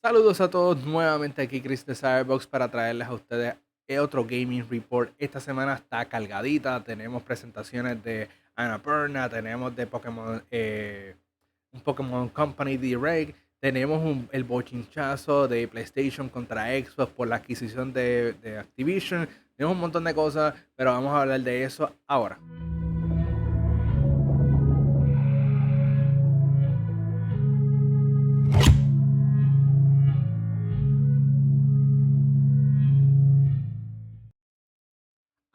Saludos 0.00 0.40
a 0.40 0.48
todos 0.48 0.84
nuevamente 0.84 1.42
aquí 1.42 1.60
Chris 1.60 1.84
de 1.84 1.92
Cyberbox 1.92 2.46
para 2.46 2.70
traerles 2.70 3.08
a 3.08 3.14
ustedes 3.14 3.56
otro 4.00 4.22
gaming 4.22 4.64
report. 4.68 5.12
Esta 5.18 5.40
semana 5.40 5.74
está 5.74 6.04
cargadita, 6.04 6.84
tenemos 6.84 7.22
presentaciones 7.22 8.02
de 8.04 8.28
Annapurna, 8.54 9.28
tenemos 9.28 9.74
de 9.74 9.86
Pokémon, 9.86 10.44
eh, 10.50 11.16
un 11.72 11.80
Pokémon 11.80 12.28
Company 12.28 12.76
Direct, 12.76 13.36
tenemos 13.58 14.26
el 14.30 14.44
bochinchazo 14.44 15.48
de 15.48 15.66
PlayStation 15.66 16.28
contra 16.28 16.66
Xbox 16.66 17.12
por 17.12 17.26
la 17.26 17.36
adquisición 17.36 17.92
de 17.92 18.56
Activision, 18.60 19.28
tenemos 19.56 19.74
un 19.74 19.80
montón 19.80 20.04
de 20.04 20.14
cosas, 20.14 20.54
pero 20.76 20.92
vamos 20.92 21.12
a 21.12 21.22
hablar 21.22 21.40
de 21.40 21.64
eso 21.64 21.90
ahora. 22.06 22.38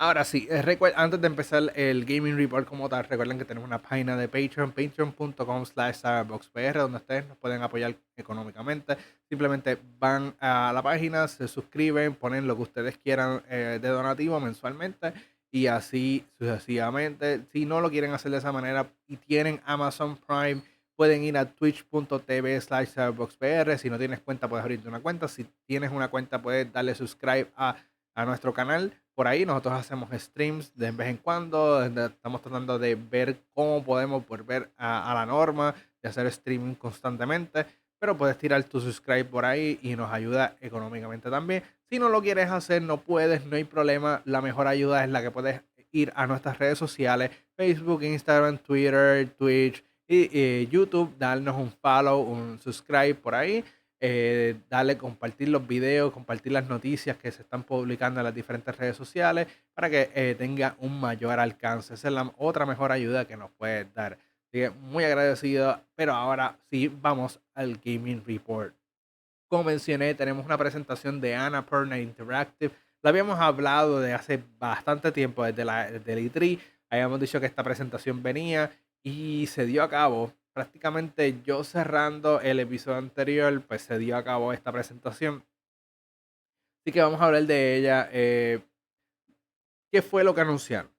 Ahora 0.04 0.26
sí, 0.26 0.50
eh, 0.52 0.94
antes 0.98 1.22
de 1.22 1.28
empezar 1.28 1.72
el 1.76 2.04
Gaming 2.04 2.36
Report 2.36 2.68
como 2.68 2.90
tal, 2.90 3.06
recuerden 3.06 3.38
que 3.38 3.46
tenemos 3.46 3.66
una 3.66 3.82
página 3.82 4.18
de 4.18 4.28
Patreon, 4.28 4.74
patreon.com 4.74 5.66
slash 5.66 6.02
donde 6.02 6.98
ustedes 6.98 7.26
nos 7.26 7.38
pueden 7.38 7.62
apoyar 7.62 7.96
económicamente. 8.18 8.98
Simplemente 9.30 9.78
van 10.00 10.36
a 10.42 10.74
la 10.74 10.82
página, 10.82 11.30
se 11.30 11.48
suscriben, 11.48 12.16
ponen 12.16 12.48
lo 12.48 12.58
que 12.58 12.64
ustedes 12.64 12.98
quieran 12.98 13.44
eh, 13.50 13.80
de 13.82 13.88
donativo 13.88 14.42
mensualmente 14.42 15.14
y 15.50 15.68
así 15.68 16.26
sucesivamente. 16.38 17.46
Si 17.54 17.66
no 17.66 17.80
lo 17.80 17.90
quieren 17.90 18.12
hacer 18.12 18.30
de 18.34 18.40
esa 18.40 18.52
manera 18.52 18.92
y 19.08 19.16
tienen 19.16 19.62
Amazon 19.64 20.18
Prime, 20.18 20.64
pueden 20.98 21.24
ir 21.24 21.38
a 21.38 21.46
twitch.tv 21.46 22.60
slash. 22.60 22.90
Si 23.78 23.90
no 23.90 23.98
tienes 23.98 24.20
cuenta, 24.20 24.50
puedes 24.50 24.64
abrirte 24.66 24.90
una 24.90 25.00
cuenta. 25.00 25.30
Si 25.30 25.46
tienes 25.66 25.92
una 25.92 26.10
cuenta, 26.10 26.42
puedes 26.42 26.74
darle 26.74 26.94
subscribe 26.94 27.48
a, 27.56 27.78
a 28.16 28.26
nuestro 28.26 28.54
canal 28.54 28.94
por 29.16 29.28
ahí. 29.28 29.46
Nosotros 29.46 29.74
hacemos 29.74 30.10
streams 30.14 30.76
de 30.76 30.92
vez 30.92 31.08
en 31.08 31.18
cuando. 31.18 31.84
Estamos 31.84 32.42
tratando 32.42 32.80
de 32.80 32.96
ver 32.96 33.38
cómo 33.54 33.84
podemos 33.84 34.26
volver 34.28 34.70
a, 34.78 35.14
la 35.14 35.26
norma 35.26 35.76
de 36.02 36.10
hacer 36.10 36.26
streaming 36.28 36.76
constantemente. 36.76 37.66
Pero 38.00 38.18
puedes 38.18 38.38
tirar 38.38 38.64
tu 38.66 38.82
subscribe 38.82 39.26
por 39.26 39.46
ahí 39.46 39.80
y 39.82 39.96
nos 39.96 40.12
ayuda 40.12 40.56
económicamente 40.60 41.30
también. 41.30 41.64
Si 41.90 42.00
no 42.00 42.10
lo 42.10 42.22
quieres 42.22 42.50
hacer, 42.50 42.82
no 42.82 42.98
puedes, 42.98 43.46
no 43.46 43.56
hay 43.56 43.64
problema. 43.64 44.22
La 44.26 44.42
mejor 44.42 44.68
ayuda 44.68 45.04
es 45.04 45.10
la 45.10 45.22
que 45.22 45.32
puedes 45.32 45.62
ir 45.92 46.12
a 46.16 46.28
nuestras 46.28 46.58
redes 46.58 46.78
sociales, 46.78 47.30
Facebook, 47.56 48.04
Instagram, 48.04 48.58
Twitter, 48.58 49.30
Twitch 49.38 49.84
y 50.08 50.68
YouTube, 50.68 51.16
darnos 51.18 51.56
un 51.56 51.72
follow, 51.72 52.20
un 52.20 52.60
subscribe 52.60 53.16
por 53.16 53.36
ahí 53.36 53.64
eh, 54.06 54.58
darle, 54.70 54.98
compartir 54.98 55.48
los 55.48 55.66
videos, 55.66 56.12
compartir 56.12 56.52
las 56.52 56.68
noticias 56.68 57.16
que 57.16 57.32
se 57.32 57.42
están 57.42 57.64
publicando 57.64 58.20
en 58.20 58.26
las 58.26 58.36
diferentes 58.36 58.76
redes 58.76 58.98
sociales 58.98 59.48
para 59.74 59.90
que 59.90 60.12
eh, 60.14 60.36
tenga 60.38 60.76
un 60.80 61.00
mayor 61.00 61.40
alcance. 61.40 61.94
Esa 61.94 62.10
es 62.10 62.14
la 62.14 62.30
otra 62.38 62.66
mejor 62.66 62.92
ayuda 62.92 63.24
que 63.24 63.38
nos 63.38 63.50
puede 63.52 63.86
dar. 63.96 64.18
Así 64.50 64.60
que 64.60 64.72
muy 64.72 65.06
agradecido, 65.06 65.80
pero 65.96 66.12
ahora 66.12 66.60
sí 66.70 66.90
vamos 66.90 67.40
al 67.54 67.78
Gaming 67.78 68.22
Report. 68.28 68.76
Como 69.48 69.64
mencioné, 69.64 70.14
tenemos 70.16 70.46
una 70.46 70.58
presentación 70.58 71.22
de 71.22 71.36
Annapurna 71.36 71.98
Interactive. 71.98 72.74
La 73.04 73.10
habíamos 73.10 73.40
hablado 73.40 74.02
de 74.02 74.14
hace 74.14 74.44
bastante 74.60 75.14
tiempo, 75.14 75.46
desde, 75.46 75.64
la, 75.64 75.90
desde 75.90 76.12
el 76.12 76.30
E3. 76.30 76.60
Habíamos 76.90 77.22
dicho 77.22 77.40
que 77.40 77.46
esta 77.46 77.64
presentación 77.64 78.22
venía 78.22 78.70
y 79.02 79.48
se 79.48 79.66
dio 79.66 79.82
a 79.82 79.90
cabo 79.90 80.34
prácticamente 80.54 81.42
yo 81.44 81.64
cerrando 81.64 82.40
el 82.40 82.60
episodio 82.60 82.98
anterior, 82.98 83.62
pues 83.68 83.82
se 83.82 83.98
dio 83.98 84.16
a 84.16 84.24
cabo 84.24 84.54
esta 84.54 84.72
presentación. 84.72 85.44
Así 86.82 86.92
que 86.92 87.02
vamos 87.02 87.20
a 87.20 87.26
hablar 87.26 87.44
de 87.44 87.78
ella. 87.78 88.10
Eh, 88.12 88.62
¿Qué 89.92 90.02
fue 90.02 90.24
lo 90.24 90.34
que 90.34 90.42
anunciaron? 90.42 90.92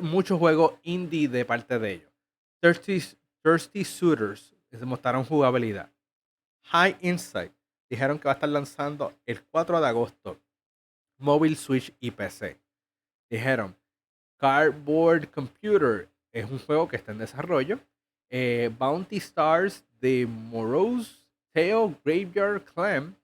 Muchos 0.00 0.38
juegos 0.38 0.74
indie 0.82 1.28
de 1.28 1.44
parte 1.44 1.78
de 1.78 1.92
ellos. 1.92 2.10
Thirsty, 2.60 3.00
Thirsty 3.42 3.84
Suitors 3.84 4.54
mostraron 4.84 5.24
jugabilidad. 5.24 5.90
High 6.64 6.98
Insight 7.00 7.52
dijeron 7.88 8.18
que 8.18 8.24
va 8.24 8.32
a 8.32 8.34
estar 8.34 8.48
lanzando 8.48 9.14
el 9.24 9.42
4 9.42 9.80
de 9.80 9.86
agosto. 9.86 10.40
Mobile 11.18 11.56
Switch 11.56 11.94
y 12.00 12.10
PC. 12.10 12.58
Dijeron 13.30 13.76
Cardboard 14.36 15.30
Computer 15.30 16.08
es 16.36 16.50
un 16.50 16.58
juego 16.58 16.86
que 16.86 16.96
está 16.96 17.12
en 17.12 17.18
desarrollo. 17.18 17.80
Eh, 18.28 18.70
Bounty 18.78 19.16
Stars 19.16 19.84
de 20.00 20.26
Morose 20.26 21.22
Tale 21.52 21.96
Graveyard 22.04 22.62
Clam, 22.64 23.14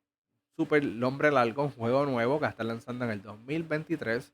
Super 0.56 0.82
Hombre 1.04 1.30
Largo, 1.30 1.64
un 1.64 1.70
juego 1.70 2.06
nuevo 2.06 2.40
que 2.40 2.46
está 2.46 2.64
lanzando 2.64 3.04
en 3.04 3.10
el 3.10 3.22
2023. 3.22 4.32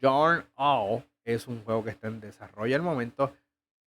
Yarn 0.00 0.44
All 0.56 1.04
es 1.24 1.46
un 1.46 1.62
juego 1.62 1.84
que 1.84 1.90
está 1.90 2.08
en 2.08 2.20
desarrollo 2.20 2.74
al 2.74 2.82
momento. 2.82 3.32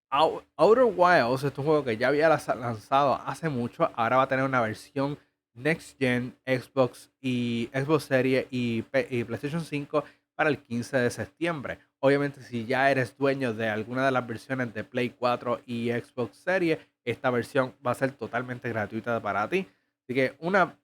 Outer 0.09 0.85
Wilds 0.85 1.43
es 1.43 1.57
un 1.57 1.65
juego 1.65 1.83
que 1.83 1.97
ya 1.97 2.07
había 2.07 2.29
lanzado 2.29 3.15
hace 3.25 3.49
mucho. 3.49 3.91
Ahora 3.95 4.17
va 4.17 4.23
a 4.23 4.27
tener 4.27 4.45
una 4.45 4.61
versión 4.61 5.17
Next 5.53 5.97
Gen, 5.99 6.33
Xbox 6.45 7.11
y 7.19 7.69
Xbox 7.73 8.05
Series 8.05 8.47
y, 8.51 8.85
y 9.09 9.23
PlayStation 9.25 9.61
5 9.61 10.03
para 10.35 10.49
el 10.49 10.59
15 10.59 10.97
de 10.97 11.09
septiembre. 11.09 11.79
Obviamente, 12.05 12.43
si 12.43 12.65
ya 12.65 12.91
eres 12.91 13.15
dueño 13.17 13.53
de 13.53 13.69
alguna 13.69 14.03
de 14.03 14.11
las 14.11 14.27
versiones 14.27 14.73
de 14.73 14.83
Play 14.83 15.11
4 15.11 15.61
y 15.65 15.89
Xbox 15.89 16.35
Series, 16.35 16.77
esta 17.05 17.29
versión 17.29 17.73
va 17.85 17.91
a 17.91 17.95
ser 17.95 18.11
totalmente 18.11 18.67
gratuita 18.67 19.21
para 19.21 19.47
ti. 19.47 19.65
Así 20.03 20.13
que 20.13 20.35
una, 20.39 20.75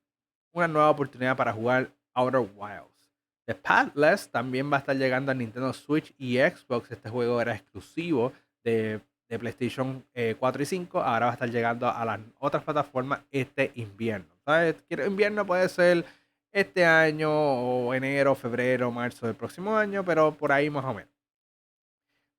una 0.53 0.69
nueva 0.69 0.89
oportunidad 0.89 1.35
para 1.35 1.51
jugar 1.51 1.91
Outer 2.13 2.47
Wilds. 2.55 3.11
The 3.43 3.53
Pathless 3.53 4.29
también 4.29 4.71
va 4.71 4.77
a 4.77 4.79
estar 4.79 4.95
llegando 4.95 5.29
a 5.33 5.35
Nintendo 5.35 5.73
Switch 5.73 6.13
y 6.17 6.37
Xbox. 6.37 6.89
Este 6.89 7.09
juego 7.09 7.41
era 7.41 7.53
exclusivo 7.53 8.31
de, 8.63 9.01
PlayStation 9.27 10.05
4 10.39 10.61
eh, 10.61 10.63
y 10.63 10.65
5. 10.65 11.01
Ahora 11.01 11.25
va 11.25 11.31
a 11.31 11.33
estar 11.33 11.49
llegando 11.49 11.89
a 11.89 12.05
las 12.05 12.21
otras 12.39 12.63
plataformas 12.63 13.19
este 13.29 13.73
invierno. 13.75 14.29
¿Sabes? 14.45 14.77
Invierno 14.89 15.45
puede 15.45 15.67
ser 15.67 16.05
este 16.51 16.85
año 16.85 17.93
enero, 17.93 18.35
febrero, 18.35 18.91
marzo 18.91 19.25
del 19.25 19.35
próximo 19.35 19.75
año, 19.75 20.03
pero 20.03 20.31
por 20.35 20.51
ahí 20.51 20.69
más 20.69 20.85
o 20.85 20.93
menos. 20.93 21.11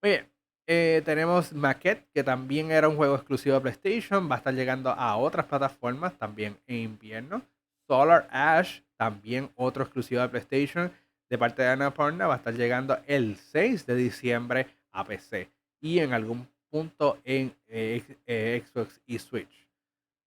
Oye, 0.02 0.28
eh, 0.66 1.02
tenemos 1.04 1.52
Maquette, 1.52 2.08
que 2.12 2.22
también 2.22 2.70
era 2.70 2.88
un 2.88 2.96
juego 2.96 3.16
exclusivo 3.16 3.56
de 3.56 3.60
PlayStation, 3.60 4.30
va 4.30 4.36
a 4.36 4.38
estar 4.38 4.54
llegando 4.54 4.90
a 4.90 5.16
otras 5.16 5.46
plataformas 5.46 6.16
también 6.16 6.56
en 6.66 6.76
invierno. 6.76 7.42
Solar 7.86 8.28
Ash, 8.30 8.80
también 8.96 9.50
otro 9.56 9.82
exclusivo 9.82 10.20
de 10.20 10.28
PlayStation 10.28 10.92
de 11.28 11.38
parte 11.38 11.62
de 11.62 11.68
Annapurna, 11.68 12.26
va 12.26 12.34
a 12.34 12.36
estar 12.36 12.54
llegando 12.54 12.98
el 13.06 13.36
6 13.36 13.84
de 13.86 13.94
diciembre 13.96 14.66
a 14.92 15.04
PC 15.04 15.50
y 15.80 15.98
en 15.98 16.12
algún 16.12 16.48
punto 16.70 17.18
en 17.24 17.54
eh, 17.68 18.02
eh, 18.26 18.62
Xbox 18.64 19.00
y 19.06 19.18
Switch. 19.18 19.68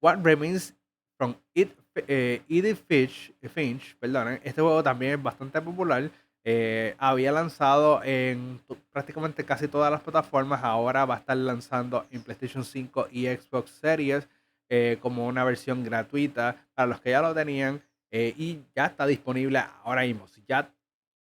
What 0.01 0.17
Remains 0.23 0.75
from 1.17 1.35
It 1.53 1.71
eh, 1.95 2.41
Edith 2.49 2.83
Finch, 2.87 3.95
perdonen, 3.99 4.39
este 4.43 4.61
juego 4.61 4.83
también 4.83 5.13
es 5.13 5.23
bastante 5.23 5.61
popular. 5.61 6.09
Eh, 6.45 6.95
había 6.97 7.31
lanzado 7.31 8.01
en 8.03 8.59
prácticamente 8.91 9.45
casi 9.45 9.67
todas 9.67 9.91
las 9.91 10.01
plataformas. 10.01 10.63
Ahora 10.63 11.05
va 11.05 11.15
a 11.15 11.19
estar 11.19 11.37
lanzando 11.37 12.05
en 12.11 12.21
PlayStation 12.23 12.65
5 12.65 13.07
y 13.11 13.27
Xbox 13.27 13.71
Series 13.71 14.27
eh, 14.69 14.97
como 15.01 15.27
una 15.27 15.43
versión 15.43 15.83
gratuita 15.83 16.65
para 16.73 16.87
los 16.87 16.99
que 17.01 17.11
ya 17.11 17.21
lo 17.21 17.33
tenían. 17.33 17.81
y 18.11 18.59
ya 18.75 18.85
está 18.85 19.07
disponible 19.07 19.59
ahora 19.83 20.03
mismo. 20.03 20.27
Si 20.27 20.43
ya 20.47 20.69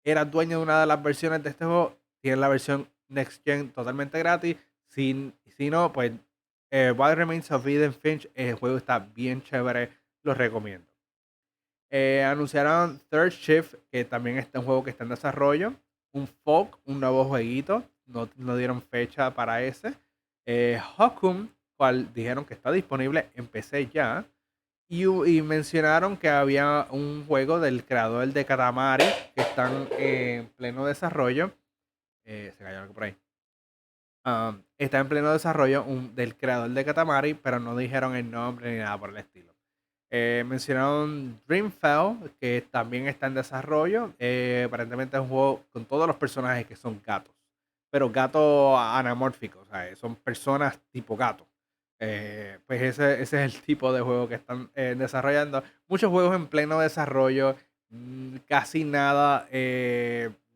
eras 0.05 0.31
dueño 0.31 0.59
de 0.59 0.63
una 0.65 0.81
de 0.81 0.87
las 0.87 1.03
versiones 1.03 1.43
de 1.43 1.51
este 1.51 1.65
juego, 1.65 1.97
tienes 2.21 2.39
la 2.39 2.49
versión 2.49 2.87
Next 3.09 3.43
Gen 3.45 3.71
totalmente 3.71 4.19
gratis. 4.19 4.57
Si, 4.89 5.33
si 5.57 5.71
no, 5.71 5.91
pues 5.93 6.13
What 6.71 7.15
Remains 7.15 7.51
of 7.51 7.67
Eden 7.67 7.95
Finch, 7.95 8.29
el 8.35 8.57
juego 8.57 8.77
está 8.77 8.99
bien 8.99 9.43
chévere 9.43 10.02
los 10.23 10.37
recomiendo. 10.37 10.87
Eh, 11.91 12.25
anunciaron 12.25 12.99
Third 13.11 13.33
Shift, 13.33 13.75
que 13.91 14.05
también 14.05 14.39
está 14.39 14.59
un 14.59 14.65
juego 14.65 14.83
que 14.83 14.91
está 14.91 15.05
en 15.05 15.11
desarrollo. 15.11 15.75
Un 16.13 16.27
Folk, 16.27 16.79
un 16.87 17.01
nuevo 17.01 17.25
jueguito. 17.25 17.85
No, 18.07 18.57
dieron 18.57 18.81
fecha 18.81 19.35
para 19.35 19.63
ese. 19.63 19.95
Eh, 20.47 20.81
Hokum, 20.97 21.49
cual 21.77 22.13
dijeron 22.15 22.45
que 22.45 22.55
está 22.55 22.73
disponible 22.73 23.29
en 23.35 23.47
PC 23.47 23.89
ya. 23.89 24.25
Y, 24.89 25.07
mencionaron 25.43 26.17
que 26.17 26.29
había 26.29 26.87
un 26.91 27.25
juego 27.27 27.61
del 27.61 27.85
creador 27.85 28.27
de 28.27 28.45
Katamari 28.45 29.07
que 29.35 29.41
están 29.41 29.89
en 29.99 30.49
pleno 30.49 30.85
desarrollo. 30.87 31.51
Eh, 32.25 32.53
se 32.57 32.65
cayó 32.65 32.81
algo 32.81 32.95
por 32.95 33.05
ahí. 33.05 33.17
Um, 34.25 34.63
está 34.79 34.99
en 34.99 35.09
pleno 35.09 35.33
desarrollo 35.33 35.83
un, 35.85 36.15
del 36.15 36.37
creador 36.37 36.71
de 36.71 36.85
Katamari, 36.85 37.35
pero 37.35 37.59
no 37.59 37.77
dijeron 37.77 38.15
el 38.15 38.31
nombre 38.31 38.73
ni 38.73 38.79
nada 38.79 38.99
por 38.99 39.11
el 39.11 39.17
estilo. 39.17 39.52
Eh, 40.15 40.45
mencionaron 40.47 41.41
Dreamfell, 41.49 42.31
que 42.39 42.67
también 42.71 43.09
está 43.09 43.29
en 43.29 43.35
desarrollo. 43.35 44.13
Eh, 44.19 44.65
aparentemente 44.67 45.17
es 45.17 45.23
un 45.23 45.29
juego 45.31 45.63
con 45.73 45.87
todos 45.87 46.07
los 46.07 46.17
personajes 46.17 46.67
que 46.67 46.77
son 46.77 47.01
gatos, 47.03 47.35
pero 47.89 48.11
gatos 48.11 48.79
anamórficos, 48.79 49.67
o 49.67 49.71
sea, 49.71 49.97
son 49.97 50.15
personas 50.17 50.79
tipo 50.91 51.17
gato. 51.17 51.47
Eh, 51.99 52.59
pues 52.67 52.83
ese, 52.83 53.23
ese, 53.23 53.43
es 53.43 53.55
el 53.55 53.63
tipo 53.63 53.91
de 53.91 54.03
juego 54.03 54.29
que 54.29 54.35
están 54.35 54.71
eh, 54.75 54.95
desarrollando. 54.99 55.63
Muchos 55.89 56.11
juegos 56.11 56.37
en 56.37 56.47
pleno 56.47 56.79
desarrollo, 56.79 57.57
mm, 57.89 58.37
casi 58.47 58.85
nada 58.85 59.49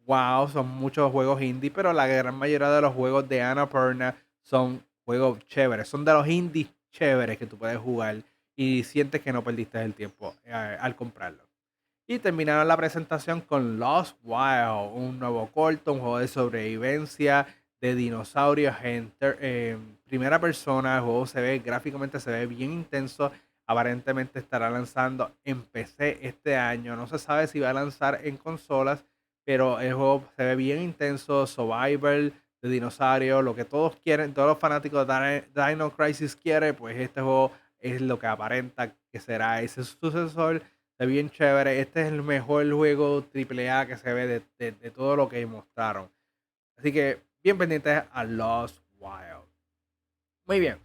wow, 0.05 0.49
son 0.49 0.69
muchos 0.69 1.11
juegos 1.11 1.41
indie, 1.41 1.71
pero 1.71 1.95
la 1.95 2.07
gran 2.07 2.35
mayoría 2.35 2.71
de 2.71 2.83
los 2.83 2.95
juegos 2.95 3.27
de 3.27 3.41
Annapurna 3.43 4.17
son 4.43 4.85
juegos 5.07 5.39
chéveres, 5.49 5.89
son 5.89 6.05
de 6.05 6.13
los 6.13 6.29
indies 6.29 6.69
chéveres 6.93 7.39
que 7.39 7.47
tú 7.47 7.57
puedes 7.57 7.79
jugar 7.79 8.17
y 8.57 8.83
sientes 8.85 9.21
que 9.21 9.33
no 9.33 9.45
perdiste 9.45 9.81
el 9.83 9.95
tiempo 9.95 10.35
al 10.51 10.97
comprarlo. 10.97 11.47
Y 12.09 12.19
terminaron 12.19 12.67
la 12.67 12.77
presentación 12.77 13.41
con 13.41 13.79
Lost 13.79 14.17
Wild, 14.23 14.93
un 14.95 15.19
nuevo 15.19 15.49
corto, 15.49 15.93
un 15.93 16.01
juego 16.01 16.19
de 16.19 16.29
sobrevivencia 16.29 17.47
de 17.81 17.95
dinosaurios 17.95 18.77
en, 18.83 19.13
primera 20.07 20.41
persona. 20.41 20.97
El 20.97 21.03
juego 21.03 21.27
se 21.27 21.41
ve 21.41 21.59
gráficamente, 21.59 22.21
se 22.21 22.31
ve 22.31 22.47
bien 22.47 22.73
intenso. 22.73 23.33
Aparentemente 23.67 24.39
estará 24.39 24.71
lanzando 24.71 25.33
en 25.45 25.63
PC 25.63 26.21
este 26.23 26.57
año. 26.57 26.95
No 26.95 27.09
se 27.09 27.19
sabe 27.19 27.49
si 27.49 27.59
va 27.59 27.71
a 27.71 27.75
lanzar 27.75 28.21
en 28.23 28.37
consolas, 28.37 29.05
pero 29.45 29.81
el 29.81 29.93
juego 29.93 30.25
se 30.37 30.45
ve 30.45 30.55
bien 30.55 30.81
intenso. 30.81 31.45
Survival 31.47 32.33
de 32.63 32.69
dinosaurios, 32.69 33.43
lo 33.43 33.57
que 33.57 33.65
todos 33.65 33.97
quieren, 33.97 34.33
todos 34.33 34.49
los 34.49 34.59
fanáticos 34.59 35.07
de 35.07 35.45
Dino 35.55 35.91
Crisis 35.91 36.37
quieren, 36.37 36.75
pues 36.77 36.97
este 36.97 37.21
juego 37.21 37.51
es 37.81 38.01
lo 38.01 38.19
que 38.19 38.27
aparenta 38.27 38.95
que 39.13 39.21
será 39.21 39.63
ese 39.63 39.85
sucesor 39.85 40.63
Está 40.99 41.05
bien 41.05 41.29
chévere. 41.29 41.79
Este 41.79 42.01
es 42.01 42.09
el 42.09 42.23
mejor 42.23 42.73
juego 42.73 43.19
AAA 43.19 43.87
que 43.87 43.99
se 43.99 44.15
ve 44.15 44.43
de, 44.59 44.91
todo 44.93 45.15
lo 45.15 45.29
que 45.29 45.45
mostraron. 45.45 46.11
Así 46.79 46.91
que 46.91 47.21
bien 47.45 47.59
pendientes 47.59 48.03
a 48.11 48.25
Lost 48.25 48.81
Wild. 48.99 49.45
Muy 50.47 50.59
bien. 50.59 50.79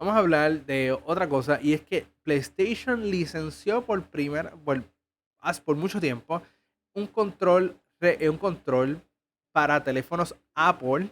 Vamos 0.00 0.16
a 0.16 0.18
hablar 0.18 0.66
de 0.66 0.90
otra 1.04 1.28
cosa 1.28 1.60
y 1.62 1.74
es 1.74 1.80
que 1.82 2.08
PlayStation 2.24 3.08
licenció 3.08 3.82
por 3.82 4.02
primer 4.02 4.50
por, 4.64 4.82
por 5.64 5.76
mucho 5.76 6.00
tiempo 6.00 6.42
un 6.94 7.06
control 7.06 7.76
un 8.00 8.38
control 8.38 9.00
para 9.52 9.84
teléfonos 9.84 10.34
Apple 10.56 11.08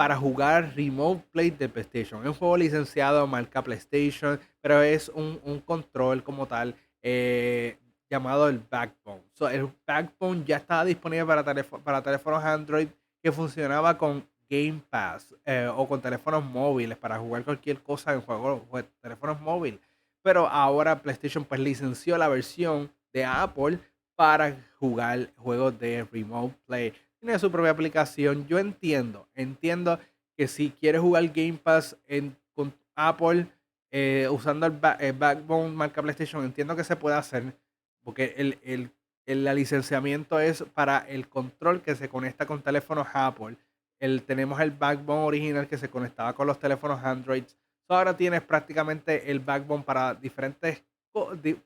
para 0.00 0.16
jugar 0.16 0.72
Remote 0.74 1.22
Play 1.30 1.50
de 1.50 1.68
PlayStation. 1.68 2.22
Es 2.22 2.28
un 2.28 2.32
juego 2.32 2.56
licenciado 2.56 3.26
marca 3.26 3.60
PlayStation, 3.62 4.40
pero 4.62 4.80
es 4.80 5.10
un, 5.10 5.38
un 5.44 5.60
control 5.60 6.22
como 6.22 6.46
tal 6.46 6.74
eh, 7.02 7.76
llamado 8.08 8.48
el 8.48 8.60
Backbone. 8.60 9.20
el 9.52 9.70
Backbone 9.86 10.42
ya 10.46 10.56
estaba 10.56 10.86
disponible 10.86 11.26
para, 11.26 11.44
para 11.84 12.02
teléfonos 12.02 12.42
Android 12.42 12.88
que 13.22 13.30
funcionaba 13.30 13.98
con 13.98 14.26
Game 14.48 14.80
Pass 14.88 15.34
eh, 15.44 15.70
o 15.70 15.86
con 15.86 16.00
teléfonos 16.00 16.42
móviles 16.46 16.96
para 16.96 17.18
jugar 17.18 17.44
cualquier 17.44 17.82
cosa 17.82 18.14
en 18.14 18.22
juegos 18.22 18.62
de 18.72 18.84
teléfonos 19.02 19.38
móviles. 19.42 19.80
Pero 20.22 20.48
ahora 20.48 21.02
PlayStation 21.02 21.44
pues 21.44 21.60
licenció 21.60 22.16
la 22.16 22.28
versión 22.28 22.90
de 23.12 23.26
Apple 23.26 23.78
para 24.16 24.56
jugar 24.78 25.28
juegos 25.36 25.78
de 25.78 26.08
Remote 26.10 26.56
Play. 26.66 26.94
Tiene 27.20 27.38
su 27.38 27.50
propia 27.50 27.70
aplicación. 27.70 28.46
Yo 28.46 28.58
entiendo, 28.58 29.28
entiendo 29.34 29.98
que 30.36 30.48
si 30.48 30.70
quieres 30.70 31.02
jugar 31.02 31.28
Game 31.28 31.58
Pass 31.62 31.96
en, 32.06 32.34
con 32.54 32.74
Apple, 32.94 33.46
eh, 33.90 34.26
usando 34.30 34.64
el, 34.66 34.72
Backbone 34.72 35.74
marca 35.74 36.00
PlayStation, 36.00 36.42
entiendo 36.44 36.74
que 36.74 36.84
se 36.84 36.96
puede 36.96 37.16
hacer, 37.16 37.54
porque 38.02 38.34
el, 38.38 38.58
el, 38.62 38.90
el, 39.26 39.44
licenciamiento 39.54 40.40
es 40.40 40.64
para 40.72 40.98
el 40.98 41.28
control 41.28 41.82
que 41.82 41.94
se 41.94 42.08
conecta 42.08 42.46
con 42.46 42.62
teléfonos 42.62 43.06
Apple. 43.12 43.58
El, 43.98 44.22
tenemos 44.22 44.58
el 44.60 44.70
Backbone 44.70 45.26
original 45.26 45.68
que 45.68 45.76
se 45.76 45.90
conectaba 45.90 46.32
con 46.32 46.46
los 46.46 46.58
teléfonos 46.58 47.04
Android. 47.04 47.44
ahora 47.88 48.16
tienes 48.16 48.40
prácticamente 48.40 49.30
el 49.30 49.40
Backbone 49.40 49.82
para 49.82 50.14
diferentes 50.14 50.82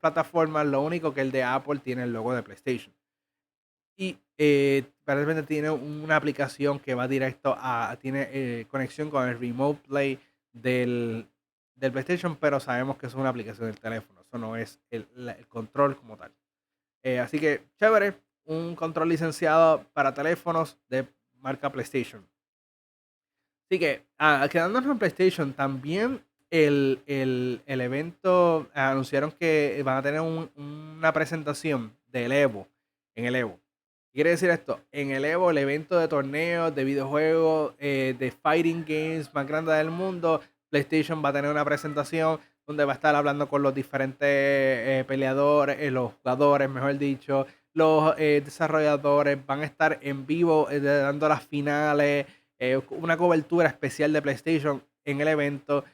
plataformas. 0.01 0.67
Lo 0.67 0.83
único 0.83 1.15
que 1.15 1.21
el 1.21 1.31
de 1.31 1.45
Apple 1.45 1.79
tiene 1.79 2.03
el 2.03 2.13
logo 2.13 2.35
de 2.35 2.43
PlayStation. 2.43 2.93
Y 3.97 4.19
eh, 4.39 4.85
tiene 5.47 5.71
una 5.71 6.17
aplicación 6.17 6.79
que 6.79 6.95
va 6.95 7.07
directo 7.07 7.55
a, 7.59 7.97
tiene 8.01 8.29
eh, 8.33 8.67
conexión 8.71 9.11
con 9.11 9.29
el 9.29 9.39
Remote 9.39 9.81
Play 9.89 10.19
del, 10.53 11.29
del 11.77 11.93
PlayStation, 11.93 12.37
pero 12.37 12.61
sabemos 12.61 12.97
que 12.97 13.07
es 13.07 13.15
una 13.15 13.29
aplicación 13.29 13.67
del 13.67 13.79
teléfono. 13.79 14.21
Eso 14.21 14.39
no 14.39 14.57
es 14.57 14.81
el, 14.91 15.07
control 15.49 15.97
como 15.97 16.17
tal. 16.17 16.33
Eh, 17.03 17.21
así 17.21 17.39
que, 17.39 17.63
chévere, 17.79 18.15
un 18.45 18.75
control 18.75 19.09
licenciado 19.09 19.85
para 19.93 20.15
teléfonos 20.15 20.79
de 20.89 21.07
marca 21.41 21.71
PlayStation. 21.71 22.27
Así 23.67 23.79
que, 23.79 24.05
ah, 24.19 24.47
quedándonos 24.51 24.91
en 24.91 24.99
PlayStation, 24.99 25.53
también 25.53 26.23
el, 26.51 27.63
evento 27.67 28.69
anunciaron 28.75 29.33
que 29.33 29.83
van 29.85 29.99
a 29.99 30.03
tener 30.03 30.21
una 30.21 31.13
presentación 31.13 31.97
del 32.09 32.33
Evo 32.33 32.69
en 33.15 33.25
el 33.27 33.35
Evo. 33.35 33.64
¿Qué 34.15 34.19
quiere 34.19 34.31
decir 34.31 34.51
esto? 34.51 34.79
En 34.93 35.11
el 35.11 35.25
Evo, 35.25 35.51
el 35.51 35.59
evento 35.59 35.99
de 35.99 36.07
torneos, 36.07 36.73
de 36.73 36.85
videojuegos, 36.85 37.75
eh, 37.81 38.15
de 38.17 38.31
fighting 38.31 38.85
games 38.87 39.35
más 39.35 39.45
grande 39.45 39.73
del 39.73 39.91
mundo, 39.91 40.41
PlayStation 40.71 41.21
va 41.21 41.31
a 41.31 41.33
tener 41.33 41.51
una 41.51 41.65
presentación 41.65 42.39
donde 42.65 42.85
va 42.85 42.93
a 42.93 42.95
estar 42.95 43.17
hablando 43.17 43.49
con 43.49 43.65
los 43.65 43.75
diferentes 43.75 44.21
eh, 44.23 45.05
peleadores, 45.09 45.79
eh, 45.81 45.91
los 45.91 46.13
jugadores, 46.13 46.71
mejor 46.71 46.97
dicho, 46.97 47.49
los 47.73 48.15
desarrolladores, 48.17 49.45
van 49.45 49.63
a 49.63 49.65
estar 49.65 49.99
en 50.01 50.25
vivo 50.27 50.69
dando 50.71 51.29
las 51.29 51.43
finales, 51.43 52.27
una 52.91 53.17
cobertura 53.17 53.67
especial 53.67 54.13
de 54.13 54.23
PlayStation 54.23 54.81
en 55.05 55.23
el 55.23 55.27
evento, 55.27 55.85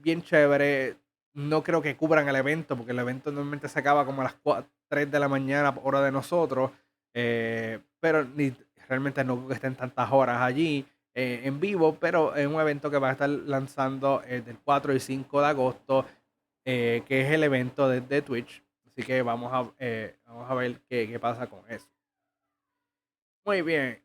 bien 0.00 0.22
chévere. 0.22 0.96
No 1.34 1.62
creo 1.62 1.82
que 1.82 1.94
cubran 1.94 2.26
el 2.26 2.36
evento, 2.36 2.74
porque 2.74 2.92
el 2.92 2.98
evento 3.00 3.30
normalmente 3.30 3.68
se 3.68 3.78
acaba 3.78 4.06
como 4.06 4.22
a 4.22 4.24
las 4.24 4.34
4, 4.42 4.66
3 4.88 5.10
de 5.10 5.20
la 5.20 5.28
mañana, 5.28 5.74
hora 5.82 6.00
de 6.00 6.10
nosotros, 6.10 6.70
pero 7.12 8.24
ni, 8.24 8.54
realmente 8.88 9.22
no 9.24 9.36
creo 9.36 9.48
que 9.48 9.54
estén 9.54 9.76
tantas 9.76 10.10
horas 10.10 10.40
allí. 10.42 10.84
Eh, 11.14 11.40
en 11.44 11.58
vivo, 11.58 11.96
pero 11.98 12.34
es 12.36 12.46
un 12.46 12.60
evento 12.60 12.90
que 12.90 12.98
va 12.98 13.10
a 13.10 13.12
estar 13.12 13.28
lanzando 13.28 14.22
el 14.26 14.44
del 14.44 14.58
4 14.58 14.94
y 14.94 15.00
5 15.00 15.40
de 15.40 15.46
agosto, 15.46 16.06
eh, 16.64 17.02
que 17.06 17.22
es 17.22 17.30
el 17.32 17.42
evento 17.42 17.88
de, 17.88 18.22
Twitch. 18.22 18.62
Así 18.86 19.02
que 19.02 19.22
vamos 19.22 19.52
a, 19.52 19.72
eh, 19.78 20.16
vamos 20.26 20.50
a 20.50 20.54
ver 20.54 20.80
qué, 20.88 21.08
qué, 21.08 21.18
pasa 21.18 21.48
con 21.48 21.60
eso. 21.68 21.88
Muy 23.44 23.62
bien. 23.62 24.02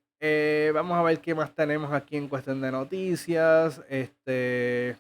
vamos 0.74 0.98
a 0.98 1.04
ver 1.04 1.20
qué 1.20 1.36
más 1.36 1.54
tenemos 1.54 1.92
aquí 1.94 2.18
en 2.18 2.28
cuestión 2.28 2.60
de 2.62 2.72
noticias. 2.72 3.82
Este. 3.88 4.98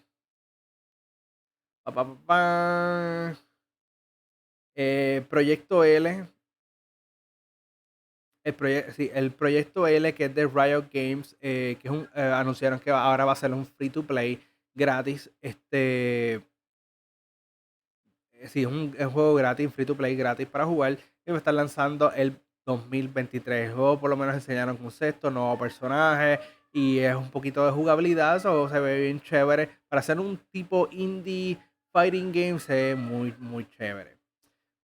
Proyecto 5.29 5.83
L 5.83 6.34
el, 8.45 9.11
el 9.13 9.31
proyecto 9.31 9.87
L, 9.87 10.13
que 10.13 10.25
es 10.25 10.35
de 10.35 10.45
Riot 10.45 10.85
Games, 10.93 11.35
eh, 11.41 11.77
que 11.81 11.87
es 11.87 11.93
eh, 12.15 12.21
anunciaron 12.21 12.79
que 12.79 12.91
ahora 12.91 13.25
va 13.25 13.31
a 13.31 13.35
ser 13.35 13.51
un 13.51 13.65
free 13.65 13.89
to 13.89 14.03
play 14.03 14.39
gratis. 14.73 15.31
Este. 15.41 16.35
Eh, 18.33 18.47
sí, 18.47 18.61
es 18.61 18.67
un, 18.67 18.93
juego 18.93 19.33
gratis, 19.35 19.73
free 19.73 19.85
to 19.85 19.95
play 19.95 20.15
gratis 20.15 20.47
para 20.47 20.65
jugar. 20.65 20.97
Y 21.25 21.31
va 21.31 21.35
a 21.35 21.37
estar 21.39 21.53
lanzando 21.53 22.11
el 22.13 22.39
2023. 22.65 23.69
El 23.69 23.75
juego 23.75 23.99
por 23.99 24.09
lo 24.11 24.15
menos 24.15 24.35
enseñaron 24.35 24.77
concepto, 24.77 25.31
nuevo 25.31 25.57
personaje 25.57 26.39
y 26.71 26.99
es 26.99 27.15
un 27.15 27.31
poquito 27.31 27.65
de 27.65 27.71
jugabilidad. 27.71 28.45
O 28.45 28.69
se 28.69 28.79
ve 28.79 29.01
bien 29.01 29.19
chévere. 29.19 29.69
Para 29.89 30.01
hacer 30.01 30.19
un 30.19 30.37
tipo 30.51 30.87
indie 30.91 31.57
fighting 31.91 32.31
game 32.31 32.59
se 32.59 32.73
ve 32.73 32.95
muy, 32.95 33.33
muy 33.39 33.67
chévere. 33.69 34.17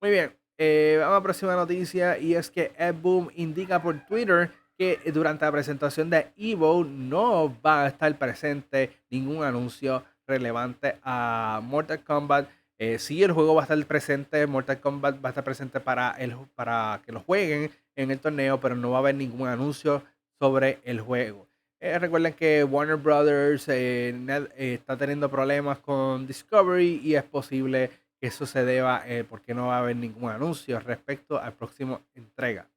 Muy 0.02 0.10
bien. 0.10 0.41
Eh, 0.64 0.98
vamos 1.00 1.14
a 1.14 1.18
la 1.18 1.24
próxima 1.24 1.56
noticia 1.56 2.20
y 2.20 2.36
es 2.36 2.52
que 2.52 2.72
Ed 2.78 2.94
Boom 2.94 3.32
indica 3.36 3.82
por 3.82 4.00
Twitter 4.06 4.52
que 4.78 5.00
durante 5.12 5.44
la 5.44 5.52
presentación 5.52 6.12
de 6.12 6.28
Evo 6.38 6.84
no 6.84 7.52
va 7.66 7.86
a 7.86 7.88
estar 7.88 8.16
presente 8.20 8.92
ningún 9.10 9.44
anuncio 9.44 10.04
relevante 10.28 10.98
a 11.02 11.62
Mortal 11.64 12.04
Kombat. 12.04 12.48
Eh, 12.78 13.00
sí, 13.00 13.24
el 13.24 13.32
juego 13.32 13.56
va 13.56 13.62
a 13.62 13.64
estar 13.64 13.86
presente, 13.88 14.46
Mortal 14.46 14.80
Kombat 14.80 15.16
va 15.16 15.30
a 15.30 15.32
estar 15.32 15.44
presente 15.44 15.80
para, 15.80 16.12
el, 16.20 16.36
para 16.54 17.02
que 17.04 17.12
lo 17.12 17.22
jueguen 17.22 17.72
en 17.96 18.12
el 18.12 18.20
torneo, 18.20 18.60
pero 18.60 18.76
no 18.76 18.92
va 18.92 18.98
a 18.98 19.00
haber 19.00 19.16
ningún 19.16 19.48
anuncio 19.48 20.04
sobre 20.38 20.78
el 20.84 21.02
juego. 21.02 21.48
Eh, 21.80 21.98
recuerden 21.98 22.34
que 22.34 22.64
Warner 22.64 22.98
Brothers 22.98 23.68
eh, 23.68 24.14
está 24.56 24.96
teniendo 24.96 25.28
problemas 25.28 25.80
con 25.80 26.28
Discovery 26.28 27.02
y 27.04 27.16
es 27.16 27.24
posible 27.24 27.90
que 28.22 28.28
eso 28.28 28.46
se 28.46 28.64
deba 28.64 29.02
eh, 29.08 29.24
porque 29.28 29.56
no 29.56 29.68
va 29.68 29.78
a 29.78 29.80
haber 29.80 29.96
ningún 29.96 30.30
anuncio 30.30 30.80
respecto 30.80 31.40
al 31.40 31.54
próximo 31.54 32.02
entrega. 32.14 32.68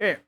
Eh, 0.00 0.20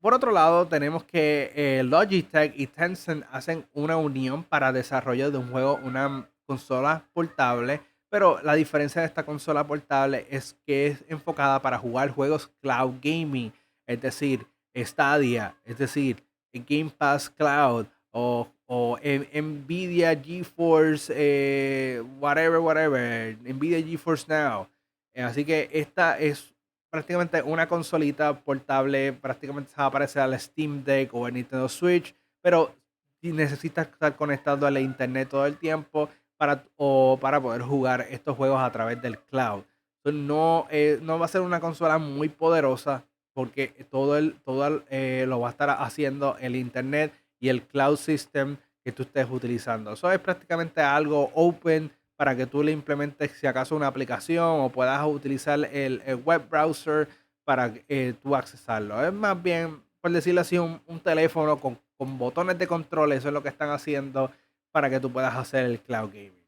por 0.00 0.14
otro 0.14 0.30
lado, 0.30 0.66
tenemos 0.68 1.02
que 1.02 1.52
eh, 1.54 1.82
Logitech 1.82 2.54
y 2.56 2.68
Tencent 2.68 3.24
hacen 3.32 3.66
una 3.72 3.96
unión 3.96 4.44
para 4.44 4.72
desarrollo 4.72 5.32
de 5.32 5.38
un 5.38 5.50
juego, 5.50 5.80
una 5.82 6.28
consola 6.46 7.04
portable, 7.12 7.80
pero 8.08 8.40
la 8.42 8.54
diferencia 8.54 9.00
de 9.00 9.08
esta 9.08 9.24
consola 9.24 9.66
portable 9.66 10.26
es 10.30 10.54
que 10.64 10.88
es 10.88 11.04
enfocada 11.08 11.60
para 11.60 11.78
jugar 11.78 12.10
juegos 12.10 12.48
cloud 12.60 12.94
gaming, 13.02 13.52
es 13.86 14.00
decir, 14.00 14.46
Stadia, 14.76 15.56
es 15.64 15.78
decir, 15.78 16.22
Game 16.52 16.90
Pass 16.90 17.30
Cloud 17.30 17.86
o 18.10 18.48
o 18.74 18.96
Nvidia 18.96 20.16
GeForce, 20.16 21.12
eh, 21.14 22.02
whatever, 22.18 22.58
whatever, 22.58 23.36
Nvidia 23.44 23.82
GeForce 23.82 24.24
Now. 24.28 24.66
así 25.14 25.44
que 25.44 25.68
esta 25.70 26.18
es 26.18 26.54
prácticamente 26.88 27.42
una 27.42 27.68
consolita 27.68 28.32
portable, 28.40 29.12
prácticamente 29.12 29.70
se 29.72 29.76
va 29.76 29.84
a 29.84 29.90
parecer 29.90 30.22
al 30.22 30.40
Steam 30.40 30.82
Deck 30.84 31.12
o 31.12 31.26
al 31.26 31.34
Nintendo 31.34 31.68
Switch, 31.68 32.16
pero 32.40 32.74
necesitas 33.20 33.88
estar 33.88 34.16
conectado 34.16 34.66
a 34.66 34.70
la 34.70 34.80
internet 34.80 35.28
todo 35.28 35.44
el 35.44 35.58
tiempo 35.58 36.08
para, 36.38 36.64
o 36.76 37.18
para 37.20 37.42
poder 37.42 37.60
jugar 37.60 38.06
estos 38.08 38.34
juegos 38.38 38.58
a 38.58 38.72
través 38.72 39.02
del 39.02 39.18
cloud. 39.18 39.64
no, 40.04 40.66
eh, 40.70 40.98
no 41.02 41.18
va 41.18 41.26
a 41.26 41.28
ser 41.28 41.42
una 41.42 41.60
consola 41.60 41.98
muy 41.98 42.30
poderosa 42.30 43.04
porque 43.34 43.68
todo, 43.90 44.16
el, 44.16 44.40
todo 44.40 44.82
eh, 44.88 45.26
lo 45.28 45.40
va 45.40 45.48
a 45.48 45.50
estar 45.50 45.68
haciendo 45.68 46.38
el 46.40 46.56
internet 46.56 47.12
y 47.42 47.50
el 47.50 47.66
cloud 47.66 47.96
system 47.96 48.56
que 48.82 48.92
tú 48.92 49.02
estés 49.02 49.28
utilizando. 49.28 49.92
Eso 49.92 50.10
es 50.10 50.18
prácticamente 50.18 50.80
algo 50.80 51.30
open 51.34 51.92
para 52.16 52.34
que 52.34 52.46
tú 52.46 52.62
le 52.62 52.72
implementes 52.72 53.32
si 53.32 53.46
acaso 53.46 53.76
una 53.76 53.88
aplicación 53.88 54.60
o 54.60 54.70
puedas 54.70 55.04
utilizar 55.06 55.62
el, 55.70 56.00
web 56.24 56.48
browser 56.48 57.06
para 57.44 57.74
eh, 57.86 58.14
tú 58.22 58.34
accesarlo. 58.34 59.04
Es 59.04 59.12
más 59.12 59.42
bien, 59.42 59.82
por 60.00 60.10
decirlo 60.10 60.40
así, 60.40 60.56
un, 60.56 60.80
un 60.86 61.00
teléfono 61.00 61.58
con 61.58 61.78
con 62.02 62.18
botones 62.18 62.58
de 62.58 62.66
control, 62.66 63.12
eso 63.12 63.28
es 63.28 63.34
lo 63.34 63.44
que 63.44 63.48
están 63.48 63.70
haciendo 63.70 64.32
para 64.72 64.90
que 64.90 64.98
tú 64.98 65.12
puedas 65.12 65.36
hacer 65.36 65.66
el 65.66 65.78
cloud 65.78 66.08
gaming. 66.08 66.44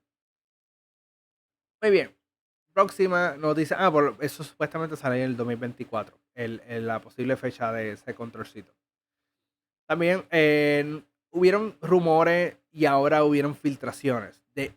Muy 1.81 1.93
bien. 1.93 2.17
Próxima 2.73 3.37
noticia. 3.37 3.77
Ah, 3.79 3.93
por, 3.93 4.17
eso 4.19 4.43
supuestamente 4.43 4.97
sale 4.97 5.19
en 5.19 5.31
el 5.31 5.37
2024. 5.37 6.19
El, 6.35 6.61
la 6.85 7.01
posible 7.01 7.37
fecha 7.37 7.71
de 7.73 7.93
ese 7.93 8.17
controlcito. 8.17 8.73
También 9.87 10.25
hubieron 11.31 11.77
rumores 11.81 12.57
y 12.73 12.87
ahora 12.87 13.25
hubieron 13.25 13.55
filtraciones 13.55 14.43
de 14.55 14.73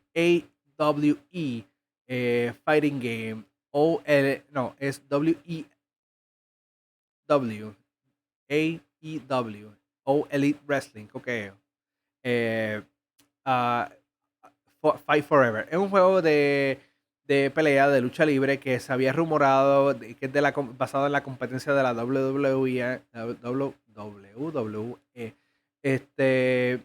AWE 0.78 1.66
eh, 2.08 2.54
Fighting 2.64 3.00
Game. 3.00 3.44
O 3.72 4.02
el, 4.06 4.44
no, 4.52 4.76
es 4.80 5.08
W-E-W. 5.08 5.66
A-E-W 8.50 9.78
o 10.10 10.26
Elite 10.30 10.60
Wrestling, 10.66 11.08
ok. 11.12 11.28
Eh, 12.24 12.82
uh, 13.46 13.84
Fight 15.06 15.26
Forever. 15.26 15.68
Es 15.70 15.78
un 15.78 15.90
juego 15.90 16.22
de, 16.22 16.80
de, 17.26 17.52
pelea, 17.52 17.90
de 17.90 18.00
lucha 18.00 18.26
libre, 18.26 18.58
que 18.58 18.80
se 18.80 18.94
había 18.94 19.12
rumorado 19.12 20.00
que 20.00 20.18
es 20.22 20.32
de 20.32 20.42
la, 20.42 20.52
basado 20.52 21.08
en 21.08 21.12
la 21.12 21.24
competencia 21.24 21.74
de 21.74 21.84
la 21.84 21.92
WWE. 21.92 23.02
WWE. 23.98 25.36
Este, 25.82 26.80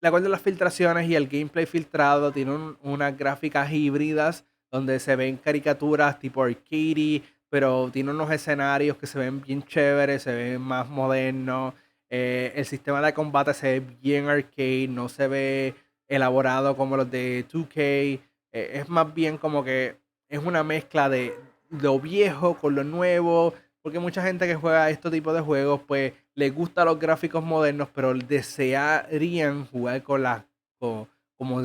la 0.00 0.10
cual 0.10 0.22
de 0.22 0.28
las 0.28 0.40
filtraciones 0.40 1.08
y 1.08 1.14
el 1.14 1.28
gameplay 1.28 1.66
filtrado 1.66 2.32
tiene 2.32 2.74
unas 2.82 3.16
gráficas 3.16 3.72
híbridas 3.72 4.44
donde 4.70 5.00
se 5.00 5.16
ven 5.16 5.36
caricaturas 5.36 6.18
tipo 6.18 6.42
arcade, 6.42 7.22
pero 7.48 7.90
tiene 7.92 8.12
unos 8.12 8.30
escenarios 8.30 8.96
que 8.96 9.06
se 9.06 9.18
ven 9.18 9.40
bien 9.40 9.62
chéveres, 9.62 10.22
se 10.22 10.34
ven 10.34 10.60
más 10.60 10.88
modernos. 10.88 11.74
Eh, 12.08 12.52
el 12.54 12.64
sistema 12.64 13.00
de 13.00 13.12
combate 13.12 13.54
se 13.54 13.80
ve 13.80 13.96
bien 14.00 14.28
arcade, 14.28 14.88
no 14.88 15.08
se 15.08 15.28
ve 15.28 15.74
elaborado 16.08 16.76
como 16.76 16.96
los 16.96 17.10
de 17.10 17.44
2K. 17.48 18.20
Eh, 18.52 18.70
es 18.74 18.88
más 18.88 19.12
bien 19.12 19.38
como 19.38 19.64
que 19.64 19.96
es 20.28 20.38
una 20.38 20.62
mezcla 20.62 21.08
de 21.08 21.34
lo 21.68 22.00
viejo 22.00 22.56
con 22.56 22.74
lo 22.74 22.84
nuevo. 22.84 23.54
Porque 23.82 23.98
mucha 23.98 24.22
gente 24.22 24.46
que 24.46 24.54
juega 24.54 24.90
este 24.90 25.10
tipo 25.10 25.32
de 25.32 25.40
juegos, 25.40 25.80
pues 25.86 26.12
les 26.34 26.54
gustan 26.54 26.86
los 26.86 26.98
gráficos 26.98 27.42
modernos, 27.42 27.88
pero 27.94 28.12
desearían 28.12 29.66
jugar 29.66 30.02
con 30.02 30.22
las 30.22 30.44
como, 30.78 31.08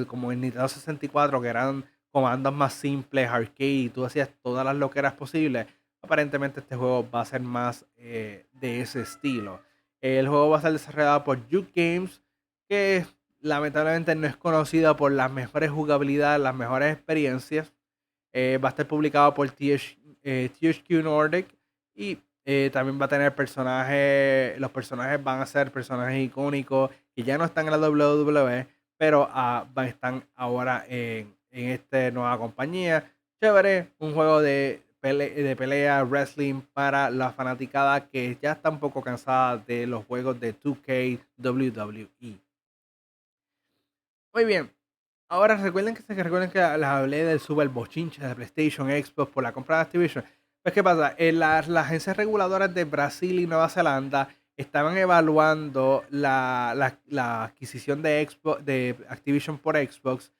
como 0.07 0.31
en 0.31 0.41
Nintendo 0.41 0.67
64, 0.67 1.41
que 1.41 1.47
eran 1.47 1.85
comandos 2.11 2.53
más 2.53 2.73
simples, 2.73 3.29
arcade, 3.29 3.69
y 3.69 3.89
tú 3.89 4.05
hacías 4.05 4.29
todas 4.41 4.65
las 4.65 4.75
loqueras 4.75 5.13
posibles. 5.13 5.67
Aparentemente 6.01 6.61
este 6.61 6.75
juego 6.75 7.09
va 7.09 7.21
a 7.21 7.25
ser 7.25 7.41
más 7.41 7.85
eh, 7.97 8.45
de 8.53 8.81
ese 8.81 9.01
estilo. 9.01 9.59
El 9.99 10.27
juego 10.27 10.49
va 10.49 10.59
a 10.59 10.61
ser 10.61 10.71
desarrollado 10.71 11.23
por 11.23 11.39
Juke 11.51 11.71
Games, 11.75 12.21
que 12.69 13.05
lamentablemente 13.41 14.15
no 14.15 14.27
es 14.27 14.37
conocida 14.37 14.95
por 14.95 15.11
las 15.11 15.31
mejores 15.31 15.71
jugabilidades, 15.71 16.41
las 16.41 16.55
mejores 16.55 16.93
experiencias. 16.93 17.73
Eh, 18.31 18.59
va 18.63 18.69
a 18.69 18.71
estar 18.71 18.87
publicado 18.87 19.33
por 19.33 19.49
THQ 19.49 20.11
eh, 20.23 21.03
Nordic 21.03 21.54
y 21.95 22.19
eh, 22.45 22.69
también 22.71 22.99
va 22.99 23.05
a 23.05 23.09
tener 23.09 23.33
personajes, 23.33 24.59
los 24.59 24.71
personajes 24.71 25.23
van 25.23 25.41
a 25.41 25.45
ser 25.45 25.71
personajes 25.71 26.23
icónicos 26.23 26.91
que 27.15 27.23
ya 27.23 27.37
no 27.37 27.45
están 27.45 27.65
en 27.65 27.71
la 27.71 27.89
WWE, 27.89 28.67
pero 28.97 29.27
ah, 29.31 29.65
están 29.87 30.23
ahora 30.35 30.85
en, 30.87 31.33
en 31.51 31.69
esta 31.69 32.11
nueva 32.11 32.37
compañía. 32.37 33.11
Chévere, 33.41 33.89
un 33.99 34.13
juego 34.13 34.41
de 34.41 34.85
de 35.13 35.55
pelea, 35.55 36.03
wrestling 36.03 36.61
para 36.73 37.11
la 37.11 37.31
fanaticada 37.31 38.09
que 38.09 38.37
ya 38.41 38.53
está 38.53 38.69
un 38.69 38.79
poco 38.79 39.03
cansada 39.03 39.57
de 39.57 39.85
los 39.85 40.03
juegos 40.05 40.39
de 40.39 40.57
2K 40.59 41.19
WWE. 41.37 42.39
Muy 44.33 44.45
bien. 44.45 44.71
Ahora 45.29 45.57
recuerden 45.57 45.93
que 45.93 46.01
se 46.01 46.13
recuerden 46.15 46.49
que 46.49 46.59
les 46.59 46.87
hablé 46.87 47.23
del 47.23 47.39
super 47.39 47.69
bochinche 47.69 48.25
de 48.25 48.35
PlayStation 48.35 48.87
Xbox 48.87 49.31
por 49.31 49.43
la 49.43 49.51
compra 49.51 49.77
de 49.77 49.81
Activision. 49.83 50.25
Pues 50.65 50.73
qué 50.73 50.83
pasa, 50.83 51.13
en 51.19 51.37
las, 51.37 51.69
agencias 51.69 52.17
reguladoras 52.17 52.73
de 52.73 52.85
Brasil 52.85 53.39
y 53.39 53.45
Nueva 53.45 53.69
Zelanda 53.69 54.29
estaban 54.57 54.97
evaluando 54.97 56.03
la, 56.09 56.97
la 57.05 57.43
adquisición 57.43 58.01
de, 58.01 58.27
Xbox, 58.27 58.65
de 58.65 58.95
Activision 59.07 59.59
por 59.59 59.77
Xbox 59.77 60.31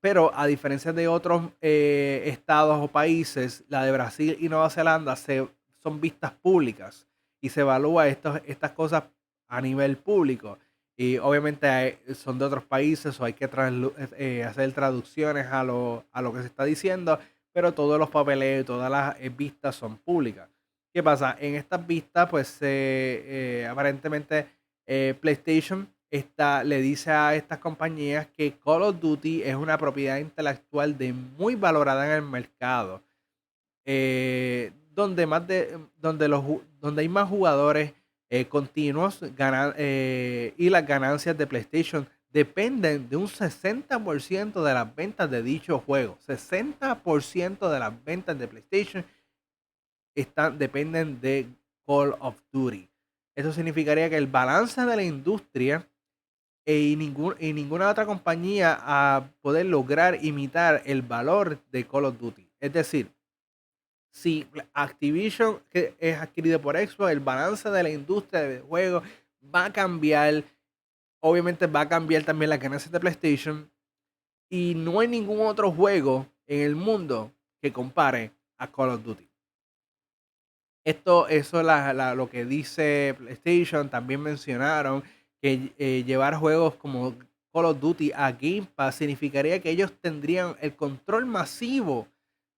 pero 0.00 0.30
a 0.32 0.46
diferencia 0.46 0.92
de 0.92 1.08
otros 1.08 1.50
eh, 1.60 2.22
estados 2.26 2.78
o 2.80 2.86
países, 2.86 3.64
la 3.68 3.84
de 3.84 3.90
Brasil 3.90 4.36
y 4.38 4.48
Nueva 4.48 4.70
Zelanda 4.70 5.16
se, 5.16 5.48
son 5.82 6.00
vistas 6.00 6.30
públicas 6.30 7.08
y 7.40 7.48
se 7.48 7.62
evalúa 7.62 8.06
estas 8.06 8.70
cosas 8.76 9.04
a 9.48 9.60
nivel 9.60 9.96
público. 9.96 10.56
Y 10.96 11.18
obviamente 11.18 11.98
son 12.14 12.38
de 12.38 12.44
otros 12.44 12.62
países 12.64 13.18
o 13.18 13.24
hay 13.24 13.32
que 13.32 13.50
eh, 14.18 14.44
hacer 14.44 14.72
traducciones 14.72 15.46
a 15.46 15.64
lo, 15.64 16.04
a 16.12 16.22
lo 16.22 16.32
que 16.32 16.42
se 16.42 16.46
está 16.46 16.64
diciendo, 16.64 17.18
pero 17.54 17.72
todos 17.72 17.98
los 17.98 18.10
papeles, 18.10 18.66
todas 18.66 18.90
las 18.90 19.16
eh, 19.18 19.30
vistas 19.30 19.74
son 19.74 19.96
públicas. 19.96 20.46
¿Qué 20.92 21.02
pasa? 21.02 21.34
En 21.40 21.54
estas 21.54 21.86
vistas, 21.86 22.28
pues 22.28 22.56
aparentemente 23.68 24.46
PlayStation 25.20 25.88
le 26.64 26.80
dice 26.80 27.10
a 27.10 27.34
estas 27.34 27.58
compañías 27.58 28.28
que 28.36 28.52
Call 28.64 28.82
of 28.82 29.00
Duty 29.00 29.42
es 29.42 29.56
una 29.56 29.76
propiedad 29.76 30.18
intelectual 30.18 30.96
de 30.96 31.12
muy 31.12 31.56
valorada 31.56 32.06
en 32.06 32.12
el 32.12 32.22
mercado. 32.22 33.02
Eh, 33.84 34.72
donde, 34.94 35.26
más 35.26 35.46
de, 35.46 35.76
donde, 36.00 36.28
los, 36.28 36.44
donde 36.80 37.02
hay 37.02 37.08
más 37.08 37.28
jugadores 37.28 37.92
eh, 38.30 38.46
continuos 38.46 39.20
eh, 39.22 40.54
y 40.56 40.70
las 40.70 40.86
ganancias 40.86 41.36
de 41.36 41.46
PlayStation 41.46 42.08
dependen 42.34 43.08
de 43.08 43.16
un 43.16 43.28
60% 43.28 44.62
de 44.62 44.74
las 44.74 44.94
ventas 44.94 45.30
de 45.30 45.40
dicho 45.40 45.78
juego. 45.78 46.18
60% 46.26 47.70
de 47.70 47.78
las 47.78 48.04
ventas 48.04 48.36
de 48.36 48.48
PlayStation 48.48 49.04
están, 50.16 50.58
dependen 50.58 51.20
de 51.20 51.46
Call 51.86 52.16
of 52.18 52.36
Duty. 52.52 52.88
Eso 53.36 53.52
significaría 53.52 54.10
que 54.10 54.16
el 54.16 54.26
balance 54.26 54.80
de 54.84 54.96
la 54.96 55.04
industria 55.04 55.88
e 56.66 56.76
y, 56.76 56.96
ningún, 56.96 57.36
y 57.38 57.52
ninguna 57.52 57.88
otra 57.88 58.04
compañía 58.04 58.78
a 58.80 59.30
poder 59.40 59.66
lograr 59.66 60.24
imitar 60.24 60.82
el 60.86 61.02
valor 61.02 61.60
de 61.70 61.86
Call 61.86 62.06
of 62.06 62.18
Duty. 62.18 62.48
Es 62.58 62.72
decir, 62.72 63.12
si 64.10 64.48
Activision 64.72 65.62
es 65.72 66.18
adquirido 66.18 66.60
por 66.60 66.76
Xbox, 66.76 67.12
el 67.12 67.20
balance 67.20 67.70
de 67.70 67.82
la 67.82 67.90
industria 67.90 68.42
de 68.42 68.60
juegos 68.60 69.04
va 69.54 69.66
a 69.66 69.72
cambiar. 69.72 70.42
Obviamente 71.26 71.66
va 71.66 71.80
a 71.80 71.88
cambiar 71.88 72.22
también 72.22 72.50
la 72.50 72.58
ganancia 72.58 72.90
de 72.90 73.00
PlayStation. 73.00 73.70
Y 74.50 74.74
no 74.74 75.00
hay 75.00 75.08
ningún 75.08 75.40
otro 75.40 75.72
juego 75.72 76.26
en 76.46 76.60
el 76.60 76.76
mundo 76.76 77.32
que 77.62 77.72
compare 77.72 78.30
a 78.58 78.70
Call 78.70 78.90
of 78.90 79.02
Duty. 79.02 79.26
Esto, 80.84 81.26
eso 81.28 81.60
es 81.62 82.14
lo 82.14 82.28
que 82.28 82.44
dice 82.44 83.14
PlayStation. 83.16 83.88
También 83.88 84.20
mencionaron 84.20 85.02
que 85.40 85.72
eh, 85.78 86.04
llevar 86.06 86.34
juegos 86.34 86.74
como 86.74 87.14
Call 87.50 87.64
of 87.64 87.80
Duty 87.80 88.12
a 88.14 88.30
Game 88.32 88.68
Pass 88.74 88.96
significaría 88.96 89.58
que 89.62 89.70
ellos 89.70 89.94
tendrían 90.02 90.54
el 90.60 90.76
control 90.76 91.24
masivo 91.24 92.06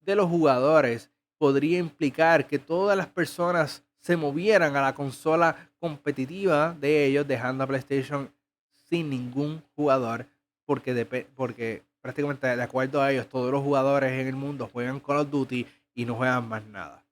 de 0.01 0.17
los 0.17 0.29
jugadores. 0.29 1.09
Podría 1.39 1.79
implicar 1.79 2.49
que 2.49 2.59
todas 2.59 2.99
las 2.99 3.07
personas 3.07 3.85
se 4.01 4.17
movieran 4.17 4.75
a 4.75 4.83
la 4.83 4.93
consola 4.93 5.71
competitiva 5.79 6.77
de 6.81 7.07
ellos, 7.07 7.29
dejando 7.29 7.63
a 7.63 7.69
PlayStation 7.69 8.29
sin 8.89 9.11
ningún 9.11 9.63
jugador, 9.75 10.27
porque, 10.65 11.27
porque 11.35 11.83
prácticamente 12.01 12.47
de 12.47 12.63
acuerdo 12.63 13.03
a 13.03 13.13
ellos, 13.13 13.29
todos 13.29 13.51
los 13.51 13.63
jugadores 13.63 14.13
en 14.13 14.27
el 14.27 14.37
mundo 14.37 14.69
juegan 14.73 15.01
Call 15.01 15.19
of 15.19 15.31
Duty 15.31 15.67
y 15.95 16.05
no 16.05 16.15
juegan 16.15 16.49
más 16.49 16.65
nada. 16.67 17.03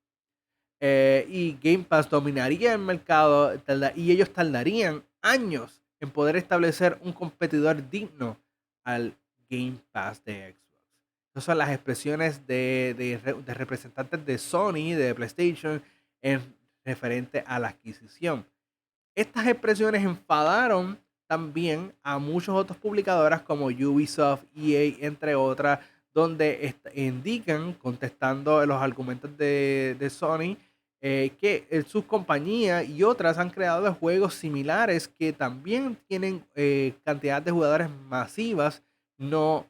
Eh, 0.81 1.27
y 1.29 1.59
Game 1.63 1.85
Pass 1.85 2.11
dominaría 2.11 2.75
el 2.75 2.79
mercado 2.79 3.55
y 3.95 4.13
ellos 4.13 4.31
tardarían 4.31 5.03
años 5.23 5.81
en 6.01 6.11
poder 6.11 6.37
establecer 6.37 6.99
un 7.03 7.13
competidor 7.13 7.89
digno 7.89 8.37
al 8.85 9.17
Game 9.49 9.79
Pass 9.93 10.23
de 10.25 10.53
Xbox. 10.53 10.65
Esas 11.31 11.45
son 11.45 11.59
las 11.59 11.71
expresiones 11.71 12.47
de, 12.47 12.95
de, 12.97 13.55
representantes 13.55 14.25
de 14.25 14.39
Sony, 14.39 14.95
de 14.95 15.15
PlayStation, 15.15 15.83
en 16.23 16.41
referente 16.85 17.43
a 17.47 17.59
la 17.59 17.69
adquisición. 17.69 18.47
Estas 19.15 19.47
expresiones 19.47 20.05
enfadaron 20.05 20.99
también 21.27 21.95
a 22.03 22.19
muchos 22.19 22.55
otros 22.55 22.79
publicadoras 22.79 23.43
como 23.43 23.67
Ubisoft, 23.67 24.45
EA, 24.55 24.95
entre 25.01 25.35
otras, 25.35 25.81
donde 26.13 26.75
indican, 26.95 27.73
contestando 27.75 28.65
los 28.65 28.81
argumentos 28.81 29.37
de, 29.37 29.97
de 29.99 30.11
Sony, 30.11 30.57
eh, 31.07 31.33
que 31.39 31.67
eh, 31.69 31.83
sus 31.83 32.07
compañías 32.07 32.89
y 32.89 33.03
otras 33.03 33.37
han 33.37 33.51
creado 33.51 33.93
juegos 33.93 34.33
similares 34.37 35.07
que 35.07 35.35
también 35.35 35.99
tienen 36.09 36.43
eh, 36.55 36.95
cantidad 37.05 37.43
de 37.43 37.51
jugadores 37.51 37.91
masivas, 38.09 38.83
no, 39.19 39.67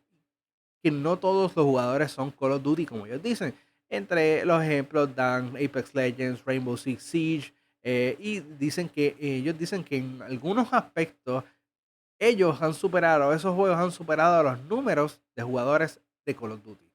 que 0.80 0.92
no 0.92 1.18
todos 1.18 1.56
los 1.56 1.66
jugadores 1.66 2.12
son 2.12 2.30
Call 2.30 2.52
of 2.52 2.62
Duty, 2.62 2.86
como 2.86 3.04
ellos 3.06 3.20
dicen. 3.20 3.52
Entre 3.88 4.44
los 4.44 4.62
ejemplos 4.62 5.12
dan 5.16 5.56
Apex 5.56 5.92
Legends, 5.92 6.44
Rainbow 6.44 6.76
Six 6.76 7.02
Siege, 7.02 7.52
y 7.84 8.40
dicen 8.40 8.88
que 8.88 9.14
ellos 9.20 9.58
dicen 9.58 9.84
que 9.84 9.98
en 9.98 10.22
algunos 10.22 10.72
aspectos 10.72 11.44
ellos 12.18 12.62
han 12.62 12.72
superado, 12.72 13.32
esos 13.32 13.54
juegos 13.54 13.78
han 13.78 13.92
superado 13.92 14.42
los 14.42 14.62
números 14.64 15.20
de 15.36 15.42
jugadores 15.42 16.00
de 16.24 16.34
Call 16.34 16.52
of 16.52 16.64
Duty. 16.64 16.90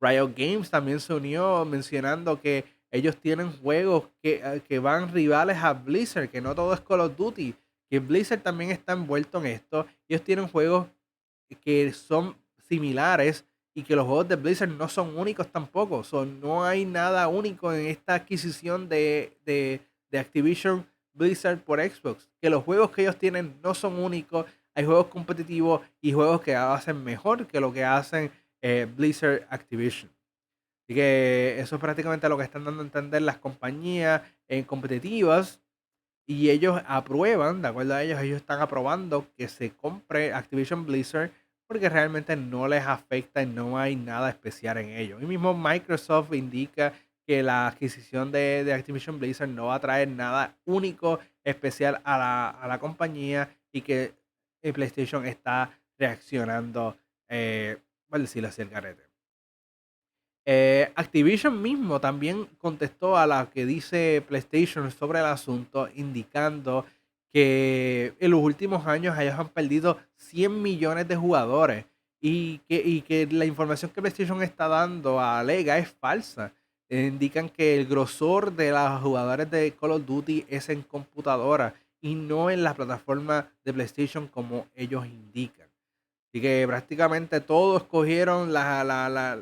Riot 0.00 0.32
Games 0.36 0.70
también 0.70 1.00
se 1.00 1.14
unió 1.14 1.64
mencionando 1.64 2.40
que 2.40 2.64
ellos 2.90 3.16
tienen 3.16 3.52
juegos 3.52 4.08
que, 4.22 4.40
eh, 4.42 4.62
que, 4.66 4.78
van 4.78 5.12
rivales 5.12 5.58
a 5.58 5.72
Blizzard, 5.74 6.30
que 6.30 6.40
no 6.40 6.54
todo 6.54 6.72
es 6.72 6.80
Call 6.80 7.00
of 7.00 7.16
Duty, 7.16 7.54
que 7.90 7.98
Blizzard 7.98 8.42
también 8.42 8.70
está 8.70 8.92
envuelto 8.92 9.38
en 9.38 9.46
esto. 9.46 9.86
Ellos 10.08 10.22
tienen 10.22 10.48
juegos 10.48 10.86
que 11.60 11.92
son 11.92 12.36
similares 12.68 13.44
y 13.74 13.82
que 13.82 13.94
los 13.94 14.06
juegos 14.06 14.28
de 14.28 14.36
Blizzard 14.36 14.70
no 14.70 14.88
son 14.88 15.16
únicos 15.16 15.48
tampoco. 15.48 16.02
Son, 16.02 16.40
no 16.40 16.64
hay 16.64 16.84
nada 16.84 17.28
único 17.28 17.72
en 17.72 17.86
esta 17.86 18.14
adquisición 18.14 18.88
de, 18.88 19.36
de, 19.44 19.80
de 20.10 20.18
Activision 20.18 20.86
Blizzard 21.12 21.58
por 21.58 21.80
Xbox. 21.80 22.28
Que 22.40 22.50
los 22.50 22.64
juegos 22.64 22.90
que 22.90 23.02
ellos 23.02 23.16
tienen 23.16 23.58
no 23.62 23.74
son 23.74 23.98
únicos. 23.98 24.46
Hay 24.74 24.84
juegos 24.84 25.06
competitivos 25.06 25.82
y 26.00 26.12
juegos 26.12 26.40
que 26.40 26.54
hacen 26.54 27.02
mejor 27.02 27.46
que 27.46 27.60
lo 27.60 27.72
que 27.72 27.84
hacen 27.84 28.30
eh, 28.62 28.86
Blizzard 28.96 29.46
Activision. 29.50 30.10
Así 30.84 30.94
que 30.94 31.56
eso 31.58 31.76
es 31.76 31.80
prácticamente 31.80 32.28
lo 32.28 32.38
que 32.38 32.44
están 32.44 32.64
dando 32.64 32.82
a 32.82 32.84
entender 32.84 33.22
las 33.22 33.38
compañías 33.38 34.22
en 34.48 34.64
competitivas. 34.64 35.60
Y 36.26 36.50
ellos 36.50 36.80
aprueban, 36.86 37.62
de 37.62 37.68
acuerdo 37.68 37.94
a 37.94 38.02
ellos, 38.02 38.20
ellos 38.20 38.36
están 38.36 38.60
aprobando 38.60 39.26
que 39.36 39.48
se 39.48 39.70
compre 39.70 40.32
Activision 40.32 40.84
Blizzard 40.84 41.30
porque 41.68 41.90
realmente 41.90 42.34
no 42.34 42.66
les 42.66 42.84
afecta 42.84 43.42
y 43.42 43.46
no 43.46 43.78
hay 43.78 43.94
nada 43.94 44.30
especial 44.30 44.78
en 44.78 44.88
ello. 44.88 45.20
Y 45.20 45.26
mismo 45.26 45.52
Microsoft 45.52 46.32
indica 46.32 46.94
que 47.26 47.42
la 47.42 47.66
adquisición 47.66 48.32
de, 48.32 48.72
Activision 48.72 49.20
Blizzard 49.20 49.50
no 49.50 49.66
va 49.66 49.74
a 49.74 49.80
traer 49.80 50.08
nada 50.08 50.56
único, 50.64 51.20
especial 51.44 52.00
a 52.04 52.66
la, 52.66 52.78
compañía 52.80 53.54
y 53.70 53.82
que 53.82 54.14
PlayStation 54.72 55.26
está 55.26 55.70
reaccionando, 55.98 56.96
eh, 57.28 57.76
a 58.10 58.18
decirlo 58.18 58.48
así, 58.48 58.62
el 58.62 58.70
garete. 58.70 59.02
Eh, 60.46 60.90
Activision 60.94 61.60
mismo 61.60 62.00
también 62.00 62.46
contestó 62.56 63.18
a 63.18 63.26
la 63.26 63.50
que 63.50 63.66
dice 63.66 64.24
PlayStation 64.26 64.90
sobre 64.90 65.18
el 65.18 65.26
asunto, 65.26 65.90
indicando 65.94 66.86
que 67.38 68.14
en 68.18 68.32
los 68.32 68.40
últimos 68.40 68.84
años 68.88 69.16
ellos 69.16 69.38
han 69.38 69.48
perdido 69.48 69.96
100 70.16 70.60
millones 70.60 71.06
de 71.06 71.14
jugadores 71.14 71.84
y 72.20 72.58
que, 72.68 72.82
y 72.84 73.02
que 73.02 73.28
la 73.30 73.44
información 73.44 73.92
que 73.92 74.00
PlayStation 74.00 74.42
está 74.42 74.66
dando 74.66 75.20
a 75.20 75.44
Lega 75.44 75.78
es 75.78 75.88
falsa. 75.88 76.52
indican 76.90 77.48
que 77.48 77.78
el 77.78 77.86
grosor 77.86 78.52
de 78.56 78.72
los 78.72 79.00
jugadores 79.02 79.48
de 79.52 79.72
Call 79.80 79.92
of 79.92 80.04
Duty 80.04 80.46
es 80.48 80.68
en 80.68 80.82
computadora 80.82 81.74
y 82.00 82.16
no 82.16 82.50
en 82.50 82.64
la 82.64 82.74
plataforma 82.74 83.48
de 83.64 83.72
PlayStation 83.72 84.26
como 84.26 84.66
ellos 84.74 85.06
indican. 85.06 85.68
Así 86.28 86.40
que 86.40 86.64
prácticamente 86.66 87.40
todos 87.40 87.84
cogieron 87.84 88.52
la, 88.52 88.82
la, 88.82 89.38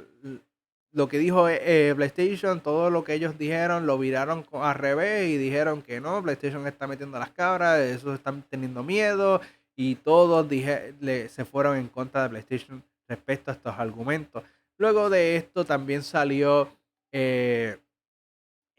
lo 0.96 1.10
que 1.10 1.18
dijo 1.18 1.46
eh, 1.46 1.92
PlayStation, 1.94 2.62
todo 2.62 2.88
lo 2.88 3.04
que 3.04 3.12
ellos 3.12 3.36
dijeron, 3.36 3.84
lo 3.84 3.98
viraron 3.98 4.46
al 4.52 4.74
revés 4.74 5.28
y 5.28 5.36
dijeron 5.36 5.82
que 5.82 6.00
no, 6.00 6.22
PlayStation 6.22 6.66
está 6.66 6.86
metiendo 6.86 7.18
las 7.18 7.32
cabras, 7.32 7.80
esos 7.80 8.14
están 8.14 8.42
teniendo 8.48 8.82
miedo 8.82 9.42
y 9.76 9.96
todos 9.96 10.48
dije, 10.48 10.94
se 11.28 11.44
fueron 11.44 11.76
en 11.76 11.88
contra 11.88 12.22
de 12.22 12.30
PlayStation 12.30 12.82
respecto 13.06 13.50
a 13.50 13.54
estos 13.54 13.74
argumentos. 13.78 14.42
Luego 14.78 15.10
de 15.10 15.36
esto 15.36 15.66
también 15.66 16.02
salió 16.02 16.70
eh, 17.12 17.76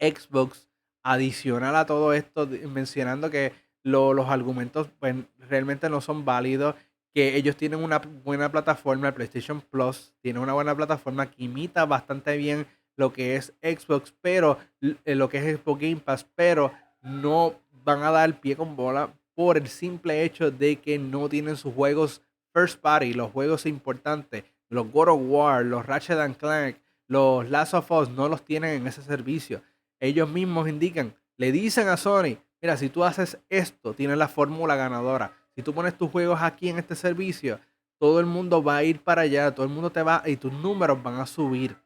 Xbox 0.00 0.68
adicional 1.04 1.76
a 1.76 1.86
todo 1.86 2.12
esto, 2.14 2.48
mencionando 2.48 3.30
que 3.30 3.52
los 3.84 4.28
argumentos 4.28 4.88
pues, 4.98 5.14
realmente 5.48 5.88
no 5.88 6.00
son 6.00 6.24
válidos 6.24 6.74
que 7.14 7.36
ellos 7.36 7.56
tienen 7.56 7.82
una 7.82 7.98
buena 7.98 8.50
plataforma, 8.50 9.08
el 9.08 9.14
PlayStation 9.14 9.60
Plus 9.60 10.12
tiene 10.20 10.38
una 10.38 10.52
buena 10.52 10.74
plataforma 10.74 11.30
que 11.30 11.44
imita 11.44 11.84
bastante 11.86 12.36
bien 12.36 12.66
lo 12.96 13.12
que 13.12 13.36
es 13.36 13.54
Xbox, 13.62 14.12
pero 14.20 14.58
eh, 14.80 15.14
lo 15.14 15.28
que 15.28 15.38
es 15.38 15.58
Xbox 15.58 15.80
Game 15.80 15.96
Pass, 15.96 16.26
pero 16.34 16.72
no 17.00 17.54
van 17.84 18.02
a 18.02 18.10
dar 18.10 18.40
pie 18.40 18.56
con 18.56 18.76
bola 18.76 19.14
por 19.34 19.56
el 19.56 19.68
simple 19.68 20.24
hecho 20.24 20.50
de 20.50 20.76
que 20.76 20.98
no 20.98 21.28
tienen 21.28 21.56
sus 21.56 21.72
juegos 21.72 22.22
first 22.52 22.80
party, 22.80 23.14
los 23.14 23.30
juegos 23.30 23.66
importantes, 23.66 24.44
los 24.68 24.90
God 24.90 25.08
of 25.08 25.20
War, 25.22 25.64
los 25.64 25.86
Ratchet 25.86 26.18
and 26.18 26.36
Clank, 26.36 26.76
los 27.06 27.48
Last 27.48 27.74
of 27.74 27.90
Us, 27.90 28.10
no 28.10 28.28
los 28.28 28.44
tienen 28.44 28.80
en 28.80 28.86
ese 28.88 29.02
servicio. 29.02 29.62
Ellos 30.00 30.28
mismos 30.28 30.68
indican, 30.68 31.14
le 31.36 31.52
dicen 31.52 31.88
a 31.88 31.96
Sony, 31.96 32.38
mira, 32.60 32.76
si 32.76 32.88
tú 32.88 33.04
haces 33.04 33.38
esto, 33.48 33.94
tienes 33.94 34.18
la 34.18 34.28
fórmula 34.28 34.74
ganadora. 34.74 35.32
Si 35.58 35.62
tú 35.64 35.74
pones 35.74 35.98
tus 35.98 36.08
juegos 36.08 36.40
aquí 36.40 36.68
en 36.68 36.78
este 36.78 36.94
servicio, 36.94 37.58
todo 37.98 38.20
el 38.20 38.26
mundo 38.26 38.62
va 38.62 38.76
a 38.76 38.84
ir 38.84 39.02
para 39.02 39.22
allá, 39.22 39.52
todo 39.52 39.66
el 39.66 39.72
mundo 39.72 39.90
te 39.90 40.04
va 40.04 40.22
y 40.24 40.36
tus 40.36 40.52
números 40.52 41.02
van 41.02 41.16
a 41.16 41.26
subir 41.26 41.76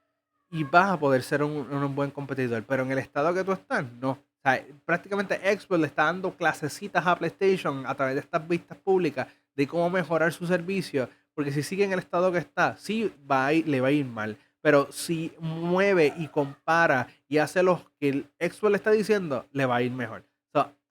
y 0.50 0.62
vas 0.62 0.90
a 0.90 0.98
poder 0.98 1.22
ser 1.22 1.42
un, 1.42 1.94
buen 1.94 2.11
competidor. 2.11 2.62
Pero 2.64 2.82
en 2.82 2.92
el 2.92 2.98
estado 2.98 3.32
que 3.32 3.42
tú 3.42 3.52
estás, 3.52 3.82
no. 3.98 4.11
O 4.11 4.18
sea, 4.44 4.62
prácticamente 4.85 5.37
Xbox 5.58 5.80
le 5.80 5.87
está 5.87 6.04
dando 6.04 6.37
clasecitas 6.37 7.06
a 7.06 7.16
PlayStation 7.16 7.87
a 7.87 7.94
través 7.94 8.14
de 8.16 8.20
estas 8.20 8.46
vistas 8.46 8.76
públicas 8.76 9.26
de 9.56 9.66
cómo 9.66 9.88
mejorar 9.88 10.35
su 10.35 10.46
servicio. 10.46 11.08
Porque 11.35 11.50
si 11.50 11.62
sigue 11.62 11.85
en 11.85 11.94
el 11.94 12.00
estado 12.00 12.30
que 12.30 12.37
está, 12.37 12.76
sí 12.76 13.11
va 13.30 13.46
a 13.46 13.54
ir, 13.54 13.66
le 13.66 13.80
va 13.80 13.88
a 13.88 13.92
ir 13.92 14.04
mal. 14.04 14.37
Pero 14.61 14.92
si 14.92 15.32
mueve 15.40 16.12
y 16.18 16.28
compara 16.28 17.06
y 17.26 17.38
hace 17.38 17.62
lo 17.62 17.90
que 17.98 18.11
el 18.11 18.26
Xbox 18.38 18.70
le 18.70 18.76
está 18.76 18.90
diciendo, 18.90 19.46
le 19.50 19.64
va 19.64 19.76
a 19.76 19.82
ir 19.82 19.92
mejor 19.92 20.30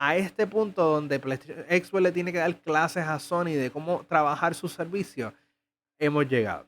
a 0.03 0.15
este 0.15 0.47
punto 0.47 0.83
donde 0.83 1.17
Xbox 1.17 2.01
le 2.01 2.11
tiene 2.11 2.31
que 2.31 2.39
dar 2.39 2.55
clases 2.59 3.05
a 3.05 3.19
Sony 3.19 3.53
de 3.53 3.69
cómo 3.71 4.03
trabajar 4.07 4.55
su 4.55 4.67
servicio, 4.67 5.31
hemos 5.99 6.27
llegado. 6.27 6.65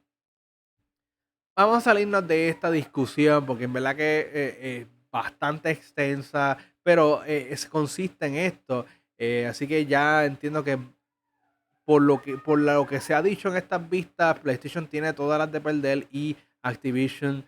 Vamos 1.56 1.78
a 1.78 1.82
salirnos 1.82 2.28
de 2.28 2.50
esta 2.50 2.70
discusión 2.70 3.46
porque 3.46 3.64
en 3.64 3.74
verdad 3.74 3.96
que 3.96 4.30
eh, 4.34 4.78
es 4.82 4.88
bastante 5.12 5.72
extensa, 5.72 6.58
pero 6.84 7.24
eh, 7.26 7.56
consiste 7.70 8.28
en 8.28 8.36
esto. 8.36 8.86
Eh, 9.18 9.48
así 9.50 9.68
que 9.68 9.86
ya 9.86 10.26
entiendo 10.26 10.64
que 10.64 10.78
por 11.86 12.02
lo 12.02 12.22
que 12.22 12.38
por 12.38 12.60
lo 12.60 12.86
que 12.88 13.00
se 13.00 13.14
ha 13.14 13.22
dicho 13.22 13.50
en 13.50 13.58
estas 13.58 13.90
vistas, 13.90 14.40
PlayStation 14.40 14.88
tiene 14.88 15.14
todas 15.14 15.40
las 15.40 15.52
de 15.52 15.62
perder 15.62 16.08
y 16.12 16.36
Activision 16.62 17.46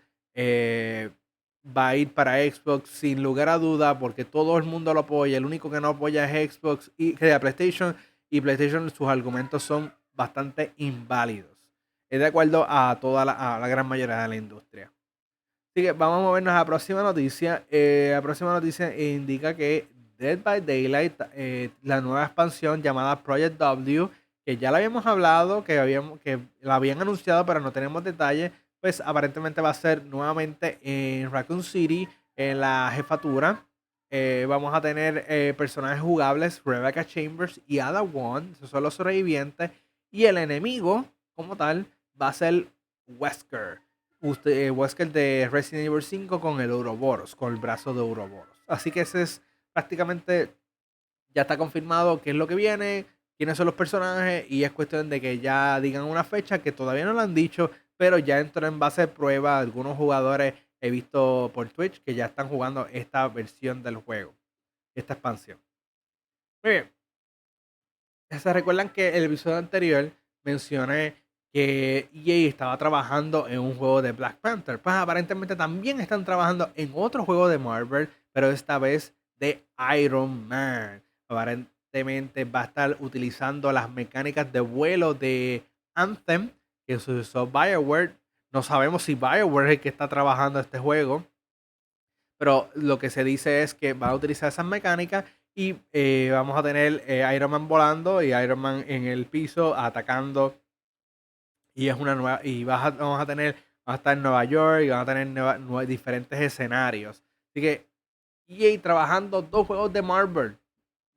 va 1.76 1.88
a 1.88 1.96
ir 1.96 2.12
para 2.12 2.36
Xbox 2.38 2.90
sin 2.90 3.22
lugar 3.22 3.48
a 3.48 3.58
duda 3.58 3.98
porque 3.98 4.24
todo 4.24 4.58
el 4.58 4.64
mundo 4.64 4.92
lo 4.94 5.00
apoya. 5.00 5.36
El 5.36 5.46
único 5.46 5.70
que 5.70 5.80
no 5.80 5.88
apoya 5.88 6.30
es 6.30 6.54
Xbox 6.54 6.90
y 6.96 7.14
que 7.14 7.38
PlayStation 7.38 7.96
y 8.30 8.40
PlayStation 8.40 8.90
sus 8.90 9.08
argumentos 9.08 9.62
son 9.62 9.92
bastante 10.14 10.72
inválidos. 10.76 11.50
Es 12.08 12.20
de 12.20 12.26
acuerdo 12.26 12.66
a 12.68 12.96
toda 13.00 13.24
la, 13.24 13.58
la 13.58 13.68
gran 13.68 13.86
mayoría 13.86 14.22
de 14.22 14.28
la 14.28 14.36
industria. 14.36 14.92
Así 15.76 15.82
que 15.82 15.92
vamos 15.92 16.20
a 16.20 16.22
movernos 16.22 16.52
a 16.52 16.58
la 16.58 16.64
próxima 16.64 17.02
noticia. 17.02 17.64
Eh, 17.70 18.10
la 18.12 18.22
próxima 18.22 18.52
noticia 18.52 18.96
indica 18.96 19.54
que 19.54 19.88
Dead 20.18 20.38
by 20.42 20.62
Daylight, 20.62 21.20
eh, 21.34 21.70
la 21.82 22.00
nueva 22.00 22.24
expansión 22.24 22.82
llamada 22.82 23.22
Project 23.22 23.58
W, 23.58 24.08
que 24.44 24.56
ya 24.56 24.70
la 24.70 24.78
habíamos 24.78 25.04
hablado, 25.04 25.64
que, 25.64 25.78
habíamos, 25.78 26.18
que 26.20 26.38
la 26.60 26.76
habían 26.76 27.02
anunciado, 27.02 27.44
pero 27.44 27.60
no 27.60 27.72
tenemos 27.72 28.02
detalles 28.02 28.52
pues 28.86 29.02
aparentemente 29.04 29.60
va 29.60 29.70
a 29.70 29.74
ser 29.74 30.04
nuevamente 30.04 30.78
en 30.80 31.28
Raccoon 31.32 31.64
City, 31.64 32.08
en 32.36 32.60
la 32.60 32.88
jefatura. 32.94 33.66
Eh, 34.10 34.46
vamos 34.48 34.72
a 34.72 34.80
tener 34.80 35.24
eh, 35.28 35.54
personajes 35.58 36.00
jugables, 36.00 36.62
Rebecca 36.64 37.04
Chambers 37.04 37.60
y 37.66 37.80
Ada 37.80 38.02
Wong, 38.02 38.52
esos 38.52 38.70
son 38.70 38.84
los 38.84 38.94
sobrevivientes. 38.94 39.72
Y 40.12 40.26
el 40.26 40.38
enemigo, 40.38 41.04
como 41.34 41.56
tal, 41.56 41.88
va 42.22 42.28
a 42.28 42.32
ser 42.32 42.68
Wesker. 43.08 43.80
Usted, 44.20 44.52
eh, 44.52 44.70
Wesker 44.70 45.10
de 45.10 45.48
Resident 45.50 45.88
Evil 45.88 46.04
5 46.04 46.40
con 46.40 46.60
el 46.60 46.70
Ouroboros, 46.70 47.34
con 47.34 47.52
el 47.52 47.58
brazo 47.58 47.92
de 47.92 48.02
Ouroboros. 48.02 48.56
Así 48.68 48.92
que 48.92 49.00
ese 49.00 49.22
es 49.22 49.42
prácticamente 49.72 50.54
ya 51.34 51.42
está 51.42 51.58
confirmado 51.58 52.22
qué 52.22 52.30
es 52.30 52.36
lo 52.36 52.46
que 52.46 52.54
viene, 52.54 53.04
quiénes 53.36 53.56
son 53.56 53.66
los 53.66 53.74
personajes 53.74 54.46
y 54.48 54.62
es 54.62 54.70
cuestión 54.70 55.10
de 55.10 55.20
que 55.20 55.40
ya 55.40 55.80
digan 55.80 56.04
una 56.04 56.22
fecha 56.22 56.60
que 56.60 56.70
todavía 56.70 57.04
no 57.04 57.14
lo 57.14 57.20
han 57.20 57.34
dicho, 57.34 57.72
pero 57.96 58.18
ya 58.18 58.38
entró 58.38 58.66
en 58.66 58.78
base 58.78 59.02
de 59.02 59.08
prueba. 59.08 59.58
Algunos 59.58 59.96
jugadores 59.96 60.54
he 60.80 60.90
visto 60.90 61.50
por 61.54 61.68
Twitch 61.68 62.02
que 62.02 62.14
ya 62.14 62.26
están 62.26 62.48
jugando 62.48 62.86
esta 62.92 63.26
versión 63.28 63.82
del 63.82 63.96
juego, 63.96 64.34
esta 64.94 65.14
expansión. 65.14 65.58
Muy 66.62 66.72
bien. 66.72 66.92
¿Se 68.30 68.52
recuerdan 68.52 68.88
que 68.90 69.16
el 69.16 69.24
episodio 69.24 69.56
anterior 69.56 70.10
mencioné 70.42 71.14
que 71.52 72.08
EA 72.12 72.48
estaba 72.48 72.76
trabajando 72.76 73.46
en 73.48 73.60
un 73.60 73.76
juego 73.76 74.02
de 74.02 74.12
Black 74.12 74.38
Panther? 74.38 74.80
Pues 74.80 74.96
aparentemente 74.96 75.54
también 75.54 76.00
están 76.00 76.24
trabajando 76.24 76.70
en 76.74 76.90
otro 76.94 77.24
juego 77.24 77.48
de 77.48 77.58
Marvel, 77.58 78.08
pero 78.32 78.50
esta 78.50 78.78
vez 78.78 79.14
de 79.38 79.64
Iron 79.96 80.48
Man. 80.48 81.02
Aparentemente 81.28 82.44
va 82.44 82.62
a 82.62 82.64
estar 82.64 82.96
utilizando 83.00 83.72
las 83.72 83.88
mecánicas 83.90 84.52
de 84.52 84.60
vuelo 84.60 85.14
de 85.14 85.64
Anthem 85.94 86.50
que 86.86 86.98
se 86.98 87.12
usó 87.12 87.46
Bioware. 87.46 88.16
No 88.52 88.62
sabemos 88.62 89.02
si 89.02 89.14
Bioware 89.14 89.66
es 89.66 89.72
el 89.74 89.80
que 89.80 89.88
está 89.88 90.08
trabajando 90.08 90.60
este 90.60 90.78
juego. 90.78 91.26
Pero 92.38 92.70
lo 92.74 92.98
que 92.98 93.10
se 93.10 93.24
dice 93.24 93.62
es 93.62 93.74
que 93.74 93.94
va 93.94 94.08
a 94.08 94.14
utilizar 94.14 94.48
esas 94.48 94.66
mecánicas 94.66 95.24
y 95.54 95.76
eh, 95.92 96.28
vamos 96.32 96.58
a 96.58 96.62
tener 96.62 97.02
eh, 97.06 97.26
Iron 97.34 97.50
Man 97.50 97.66
volando 97.66 98.22
y 98.22 98.34
Iron 98.34 98.58
Man 98.58 98.84
en 98.86 99.06
el 99.06 99.26
piso 99.26 99.74
atacando. 99.74 100.54
Y 101.74 101.88
es 101.88 101.96
una 101.96 102.14
nueva. 102.14 102.40
Y 102.42 102.64
vamos 102.64 103.20
a 103.20 103.26
tener. 103.26 103.56
Va 103.88 103.92
a 103.92 103.96
estar 103.96 104.16
en 104.16 104.22
Nueva 104.22 104.44
York 104.44 104.82
y 104.82 104.88
van 104.88 105.00
a 105.00 105.04
tener 105.04 105.86
diferentes 105.86 106.40
escenarios. 106.40 107.22
Así 107.50 107.60
que 107.60 107.86
EA 108.48 108.80
trabajando 108.82 109.42
dos 109.42 109.66
juegos 109.66 109.92
de 109.92 110.02
Marvel. 110.02 110.58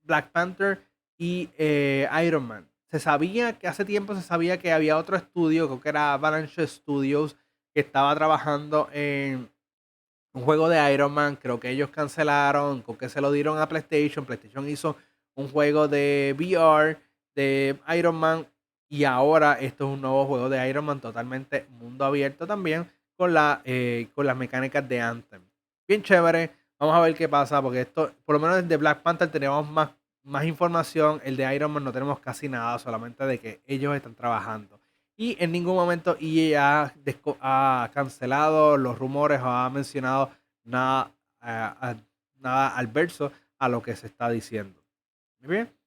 Black 0.03 0.31
Panther 0.31 0.79
y 1.17 1.49
eh, 1.57 2.07
Iron 2.23 2.47
Man. 2.47 2.68
Se 2.91 2.99
sabía 2.99 3.53
que 3.53 3.67
hace 3.67 3.85
tiempo 3.85 4.15
se 4.15 4.21
sabía 4.21 4.57
que 4.57 4.71
había 4.71 4.97
otro 4.97 5.15
estudio, 5.15 5.67
creo 5.67 5.81
que 5.81 5.89
era 5.89 6.13
Avalanche 6.13 6.65
Studios, 6.65 7.35
que 7.73 7.81
estaba 7.81 8.15
trabajando 8.15 8.89
en 8.91 9.49
un 10.33 10.43
juego 10.43 10.69
de 10.69 10.93
Iron 10.93 11.11
Man. 11.11 11.35
Creo 11.35 11.59
que 11.59 11.69
ellos 11.69 11.89
cancelaron, 11.89 12.81
creo 12.81 12.97
que 12.97 13.09
se 13.09 13.21
lo 13.21 13.31
dieron 13.31 13.59
a 13.59 13.67
PlayStation. 13.67 14.25
PlayStation 14.25 14.67
hizo 14.67 14.95
un 15.35 15.49
juego 15.49 15.87
de 15.87 16.35
VR 16.37 16.99
de 17.35 17.79
Iron 17.95 18.15
Man. 18.15 18.47
Y 18.89 19.03
ahora 19.03 19.53
esto 19.53 19.87
es 19.87 19.93
un 19.93 20.01
nuevo 20.01 20.25
juego 20.25 20.49
de 20.49 20.67
Iron 20.67 20.85
Man 20.85 20.99
totalmente 20.99 21.67
mundo 21.69 22.05
abierto 22.05 22.47
también 22.47 22.91
con, 23.15 23.33
la, 23.33 23.61
eh, 23.65 24.07
con 24.15 24.25
las 24.25 24.35
mecánicas 24.35 24.87
de 24.87 24.99
Anthem. 24.99 25.43
Bien 25.87 26.01
chévere. 26.01 26.51
Vamos 26.79 26.95
a 26.95 27.01
ver 27.01 27.13
qué 27.13 27.27
pasa 27.27 27.61
porque 27.61 27.81
esto, 27.81 28.11
por 28.25 28.33
lo 28.35 28.39
menos 28.39 28.67
de 28.67 28.77
Black 28.77 29.01
Panther 29.01 29.29
tenemos 29.29 29.69
más, 29.69 29.89
más 30.29 30.45
información. 30.45 31.19
El 31.23 31.35
de 31.35 31.53
Iron 31.55 31.71
Man 31.71 31.83
no 31.83 31.91
tenemos 31.91 32.19
casi 32.19 32.47
nada, 32.47 32.79
solamente 32.79 33.25
de 33.25 33.39
que 33.39 33.61
ellos 33.65 33.95
están 33.95 34.15
trabajando. 34.15 34.79
Y 35.17 35.35
en 35.43 35.51
ningún 35.51 35.75
momento 35.75 36.15
EA 36.21 36.93
ha, 37.41 37.91
cancelado 37.93 38.77
los 38.77 38.97
rumores 38.97 39.41
o 39.41 39.47
ha 39.47 39.69
mencionado 39.69 40.31
nada, 40.63 41.11
eh, 41.43 41.95
nada 42.37 42.69
al 42.69 42.87
verso 42.87 43.31
a 43.57 43.67
lo 43.67 43.81
que 43.81 43.95
se 43.95 44.07
está 44.07 44.29
diciendo. 44.29 44.79
Muy 45.41 45.55
bien. 45.55 45.79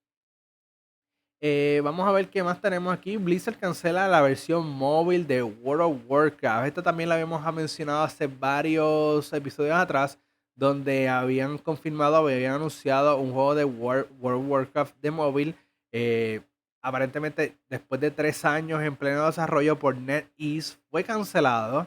Eh, 1.40 1.80
vamos 1.82 2.06
a 2.06 2.12
ver 2.12 2.28
qué 2.28 2.42
más 2.42 2.60
tenemos 2.60 2.92
aquí. 2.94 3.16
Blizzard 3.16 3.58
cancela 3.58 4.06
la 4.06 4.20
versión 4.20 4.68
móvil 4.68 5.26
de 5.26 5.42
World 5.42 5.82
of 5.82 6.02
Warcraft. 6.06 6.68
Esto 6.68 6.82
también 6.82 7.08
lo 7.08 7.14
habíamos 7.14 7.54
mencionado 7.54 8.04
hace 8.04 8.26
varios 8.28 9.32
episodios 9.32 9.74
atrás, 9.74 10.18
donde 10.54 11.08
habían 11.08 11.58
confirmado, 11.58 12.16
habían 12.16 12.54
anunciado 12.54 13.16
un 13.18 13.32
juego 13.32 13.54
de 13.54 13.64
World, 13.64 14.08
of 14.22 14.48
Warcraft 14.48 14.96
de 15.00 15.10
móvil. 15.10 15.54
Eh, 15.92 16.40
aparentemente 16.80 17.56
después 17.70 18.00
de 18.00 18.10
tres 18.10 18.44
años 18.44 18.82
en 18.82 18.96
pleno 18.96 19.26
desarrollo 19.26 19.78
por 19.78 19.96
NetEase, 19.96 20.76
fue 20.90 21.04
cancelado 21.04 21.86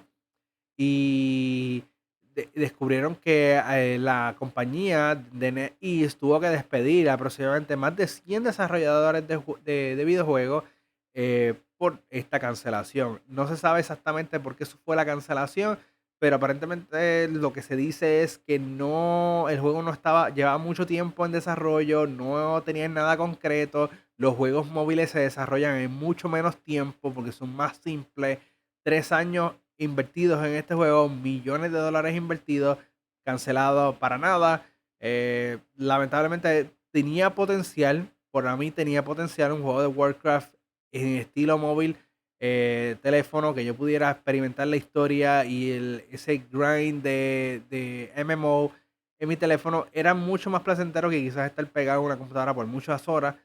y 0.78 1.84
descubrieron 2.54 3.16
que 3.16 3.62
eh, 3.72 3.98
la 4.00 4.36
compañía 4.38 5.16
de 5.16 5.52
NetEase 5.52 6.18
tuvo 6.18 6.40
que 6.40 6.50
despedir 6.50 7.10
aproximadamente 7.10 7.76
más 7.76 7.96
de 7.96 8.08
100 8.08 8.44
desarrolladores 8.44 9.26
de, 9.28 10.04
videojuegos 10.06 10.64
eh, 11.14 11.54
por 11.78 12.02
esta 12.10 12.40
cancelación. 12.40 13.22
No 13.28 13.48
se 13.48 13.58
sabe 13.58 13.80
exactamente 13.80 14.40
por 14.40 14.56
qué 14.56 14.66
fue 14.66 14.96
la 14.96 15.06
cancelación, 15.06 15.78
pero 16.20 16.38
aparentemente 16.38 17.28
lo 17.28 17.54
que 17.54 17.62
se 17.62 17.76
dice 17.76 18.24
es 18.24 18.38
que 18.38 18.58
no, 18.60 19.48
el 19.50 19.60
juego 19.60 19.82
no 19.84 19.92
estaba, 19.92 20.30
llevaba 20.30 20.58
mucho 20.58 20.86
tiempo 20.86 21.26
en 21.26 21.32
desarrollo, 21.32 22.08
no 22.08 22.62
tenía 22.64 22.88
nada 22.88 23.18
concreto, 23.18 23.90
los 24.18 24.36
juegos 24.36 24.68
móviles 24.68 25.12
se 25.12 25.20
desarrollan 25.20 25.76
en 25.78 25.92
mucho 25.92 26.30
menos 26.30 26.58
tiempo 26.58 27.14
porque 27.14 27.32
son 27.32 27.54
más 27.56 27.78
simples. 27.78 28.40
Tres 28.84 29.12
años 29.12 29.54
invertidos 29.78 30.44
en 30.46 30.54
este 30.54 30.74
juego, 30.74 31.10
millones 31.10 31.72
de 31.72 31.80
dólares 31.80 32.16
invertidos, 32.16 32.78
cancelado 33.26 34.00
para 34.00 34.18
nada. 34.18 34.66
Eh, 35.00 35.58
lamentablemente 35.76 36.72
tenía 36.92 37.36
potencial, 37.36 38.10
por 38.32 38.58
mí 38.58 38.72
tenía 38.72 39.04
potencial 39.04 39.52
un 39.52 39.64
juego 39.64 39.82
de 39.82 39.88
Warcraft 39.88 40.54
en 40.92 41.18
estilo 41.18 41.58
móvil, 41.58 41.98
eh, 42.40 42.98
teléfono, 43.02 43.54
que 43.54 43.66
yo 43.66 43.76
pudiera 43.76 44.12
experimentar 44.12 44.68
la 44.68 44.76
historia 44.76 45.46
y 45.46 45.72
el, 45.72 46.06
ese 46.12 46.46
grind 46.52 47.02
de, 47.02 47.62
de 47.70 48.12
MMO 48.24 48.72
en 49.20 49.30
mi 49.30 49.38
teléfono 49.38 49.88
era 49.94 50.14
mucho 50.14 50.50
más 50.50 50.62
placentero 50.62 51.10
que 51.10 51.22
quizás 51.22 51.50
estar 51.50 51.66
pegado 51.68 52.02
a 52.02 52.06
una 52.06 52.18
computadora 52.18 52.54
por 52.54 52.66
muchas 52.66 53.08
horas 53.08 53.36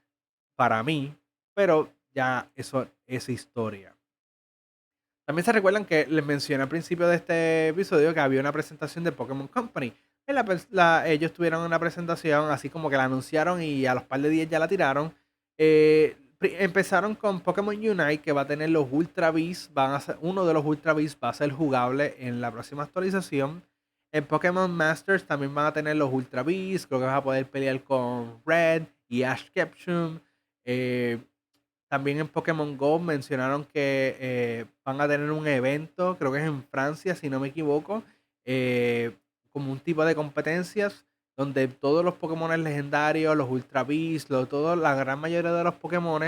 para 0.56 0.82
mí, 0.82 1.14
pero 1.54 1.90
ya 2.12 2.50
eso 2.56 2.86
es 3.06 3.28
historia. 3.28 3.94
También 5.24 5.44
se 5.44 5.52
recuerdan 5.52 5.84
que 5.84 6.06
les 6.06 6.26
mencioné 6.26 6.64
al 6.64 6.68
principio 6.68 7.06
de 7.06 7.16
este 7.16 7.68
episodio 7.68 8.12
que 8.12 8.20
había 8.20 8.40
una 8.40 8.50
presentación 8.50 9.04
de 9.04 9.12
Pokémon 9.12 9.46
Company. 9.46 9.94
ellos 11.06 11.32
tuvieron 11.32 11.62
una 11.62 11.78
presentación 11.78 12.50
así 12.50 12.68
como 12.68 12.90
que 12.90 12.96
la 12.96 13.04
anunciaron 13.04 13.62
y 13.62 13.86
a 13.86 13.94
los 13.94 14.02
par 14.02 14.20
de 14.20 14.28
días 14.28 14.48
ya 14.50 14.58
la 14.58 14.66
tiraron. 14.66 15.14
Eh, 15.56 16.16
empezaron 16.40 17.14
con 17.14 17.40
Pokémon 17.40 17.74
Unite 17.74 18.18
que 18.18 18.32
va 18.32 18.42
a 18.42 18.46
tener 18.46 18.70
los 18.70 18.86
Ultra 18.90 19.30
Beasts. 19.30 19.70
A 19.74 20.00
ser, 20.00 20.16
uno 20.20 20.44
de 20.44 20.54
los 20.54 20.64
Ultra 20.64 20.94
Beasts 20.94 21.18
va 21.22 21.28
a 21.30 21.34
ser 21.34 21.52
jugable 21.52 22.16
en 22.18 22.40
la 22.40 22.50
próxima 22.50 22.84
actualización. 22.84 23.62
En 24.12 24.24
Pokémon 24.24 24.70
Masters 24.70 25.24
también 25.24 25.54
van 25.54 25.66
a 25.66 25.72
tener 25.72 25.96
los 25.96 26.12
Ultra 26.12 26.42
Beasts. 26.42 26.86
Creo 26.86 27.00
que 27.00 27.06
vas 27.06 27.16
a 27.16 27.22
poder 27.22 27.48
pelear 27.48 27.82
con 27.82 28.40
Red 28.46 28.84
y 29.08 29.22
Ash 29.22 29.48
Ketchum. 29.54 30.18
Eh, 30.64 31.18
también 31.88 32.20
en 32.20 32.28
Pokémon 32.28 32.76
Go 32.76 32.98
mencionaron 32.98 33.64
que 33.64 34.16
eh, 34.20 34.64
van 34.84 35.00
a 35.00 35.08
tener 35.08 35.30
un 35.32 35.46
evento, 35.48 36.16
creo 36.16 36.30
que 36.30 36.38
es 36.38 36.44
en 36.44 36.62
Francia, 36.62 37.16
si 37.16 37.28
no 37.28 37.40
me 37.40 37.48
equivoco, 37.48 38.04
eh, 38.44 39.16
como 39.52 39.72
un 39.72 39.80
tipo 39.80 40.04
de 40.04 40.14
competencias 40.14 41.04
donde 41.40 41.68
todos 41.68 42.04
los 42.04 42.16
Pokémon 42.16 42.50
legendarios, 42.62 43.34
los 43.34 43.48
Ultra 43.48 43.82
Beasts, 43.82 44.28
todo, 44.28 44.76
la 44.76 44.94
gran 44.94 45.18
mayoría 45.18 45.52
de 45.52 45.64
los 45.64 45.74
Pokémon 45.74 46.22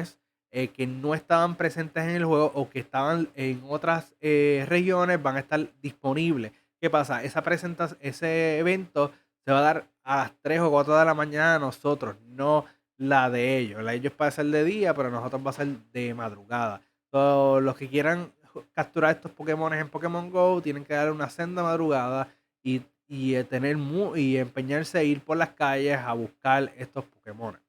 que 0.51 0.87
no 0.87 1.13
estaban 1.13 1.57
presentes 1.57 2.05
en 2.05 2.17
el 2.17 2.25
juego 2.25 2.51
o 2.55 2.71
que 2.71 2.79
estaban 2.79 3.29
en 3.35 3.61
otras 3.69 4.15
regiones 4.23 5.23
van 5.23 5.37
a 5.37 5.41
estar 5.41 5.69
disponibles. 5.83 6.53
¿Qué 6.81 6.89
pasa? 6.89 7.23
Esa 7.23 7.43
presentación, 7.43 7.99
ese 8.01 8.59
evento 8.59 9.13
se 9.45 9.53
va 9.53 9.59
a 9.59 9.63
dar 9.63 9.85
a 10.03 10.17
las 10.17 10.33
3 10.41 10.61
o 10.61 10.71
4 10.71 10.97
de 10.97 11.05
la 11.05 11.13
mañana 11.13 11.57
a 11.57 11.59
nosotros, 11.59 12.17
no 12.29 12.65
la 12.97 13.29
de 13.29 13.59
ellos. 13.59 13.83
La 13.83 13.91
de 13.91 13.99
ellos 13.99 14.15
puede 14.15 14.31
ser 14.31 14.47
de 14.47 14.65
día, 14.65 14.95
pero 14.95 15.11
nosotros 15.11 15.43
va 15.45 15.51
a 15.51 15.53
ser 15.53 15.69
de 15.93 16.15
madrugada. 16.15 16.81
Todos 17.11 17.63
los 17.63 17.77
que 17.77 17.87
quieran 17.87 18.33
capturar 18.73 19.17
estos 19.17 19.33
Pokémon 19.33 19.75
en 19.75 19.91
Pokémon 19.91 20.31
Go 20.31 20.63
tienen 20.63 20.87
que 20.87 20.95
dar 20.95 21.13
una 21.13 21.29
senda 21.29 21.63
madrugada 21.63 22.29
y, 22.63 22.81
y 23.13 23.35
eh, 23.35 23.45
tener 23.45 23.77
y 24.17 24.39
empeñarse 24.39 24.99
a 24.99 25.03
ir 25.03 25.21
por 25.21 25.37
las 25.37 25.51
calles 25.51 25.99
a 25.99 26.15
buscar 26.15 26.73
estos 26.79 27.05
Pokémon. 27.05 27.61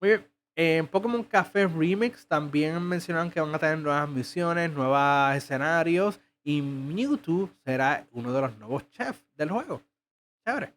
Muy 0.00 0.10
bien. 0.10 0.26
En 0.54 0.86
Pokémon 0.86 1.24
Café 1.24 1.66
Remix 1.66 2.24
también 2.24 2.80
mencionaron 2.84 3.32
que 3.32 3.40
van 3.40 3.52
a 3.52 3.58
tener 3.58 3.78
nuevas 3.78 4.08
misiones, 4.08 4.70
nuevos 4.70 5.34
escenarios 5.34 6.20
y 6.44 6.62
Mewtwo 6.62 7.50
será 7.64 8.06
uno 8.12 8.32
de 8.32 8.42
los 8.42 8.56
nuevos 8.58 8.88
chefs 8.90 9.20
del 9.36 9.50
juego. 9.50 9.82
Chévere. 10.46 10.72